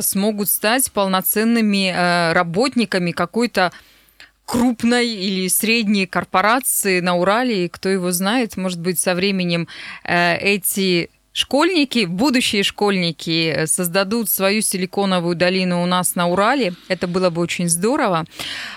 смогут 0.00 0.48
стать 0.48 0.92
полноценными 0.92 1.92
а, 1.94 2.32
работниками 2.34 3.10
какой-то 3.10 3.72
крупной 4.44 5.08
или 5.08 5.48
средней 5.48 6.06
корпорации 6.06 7.00
на 7.00 7.16
Урале, 7.16 7.64
и 7.64 7.68
кто 7.68 7.88
его 7.88 8.12
знает, 8.12 8.56
может 8.56 8.80
быть, 8.80 9.00
со 9.00 9.14
временем 9.14 9.66
э, 10.04 10.36
эти 10.36 11.10
школьники, 11.36 12.06
будущие 12.06 12.62
школьники 12.62 13.52
э, 13.54 13.66
создадут 13.66 14.30
свою 14.30 14.62
силиконовую 14.62 15.36
долину 15.36 15.82
у 15.82 15.86
нас 15.86 16.14
на 16.14 16.28
Урале. 16.28 16.72
Это 16.88 17.06
было 17.06 17.28
бы 17.28 17.42
очень 17.42 17.68
здорово. 17.68 18.24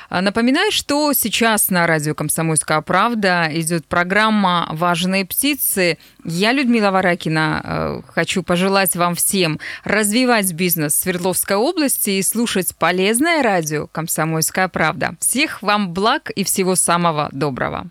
А, 0.10 0.22
напоминаю, 0.22 0.72
что 0.72 1.14
сейчас 1.14 1.70
на 1.70 1.88
радио 1.88 2.14
«Комсомольская 2.14 2.82
правда» 2.82 3.48
идет 3.52 3.86
программа 3.86 4.68
«Важные 4.72 5.26
птицы». 5.26 5.98
Я, 6.26 6.52
Людмила 6.52 6.92
Варакина, 6.92 7.62
э, 7.64 8.02
хочу 8.14 8.44
пожелать 8.44 8.96
вам 8.98 9.16
всем 9.16 9.60
развивать 9.86 10.52
бизнес 10.52 10.94
в 10.94 11.02
Свердловской 11.02 11.56
области 11.56 12.10
и 12.10 12.22
слушать 12.22 12.76
полезное 12.78 13.42
радио 13.42 13.88
«Комсомольская 13.88 14.68
правда». 14.68 15.16
Всех 15.22 15.62
вам 15.62 15.94
благ 15.94 16.30
и 16.32 16.44
всего 16.44 16.76
самого 16.76 17.30
доброго. 17.32 17.90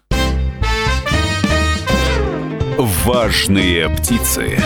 Важные 2.79 3.89
птицы. 3.89 4.57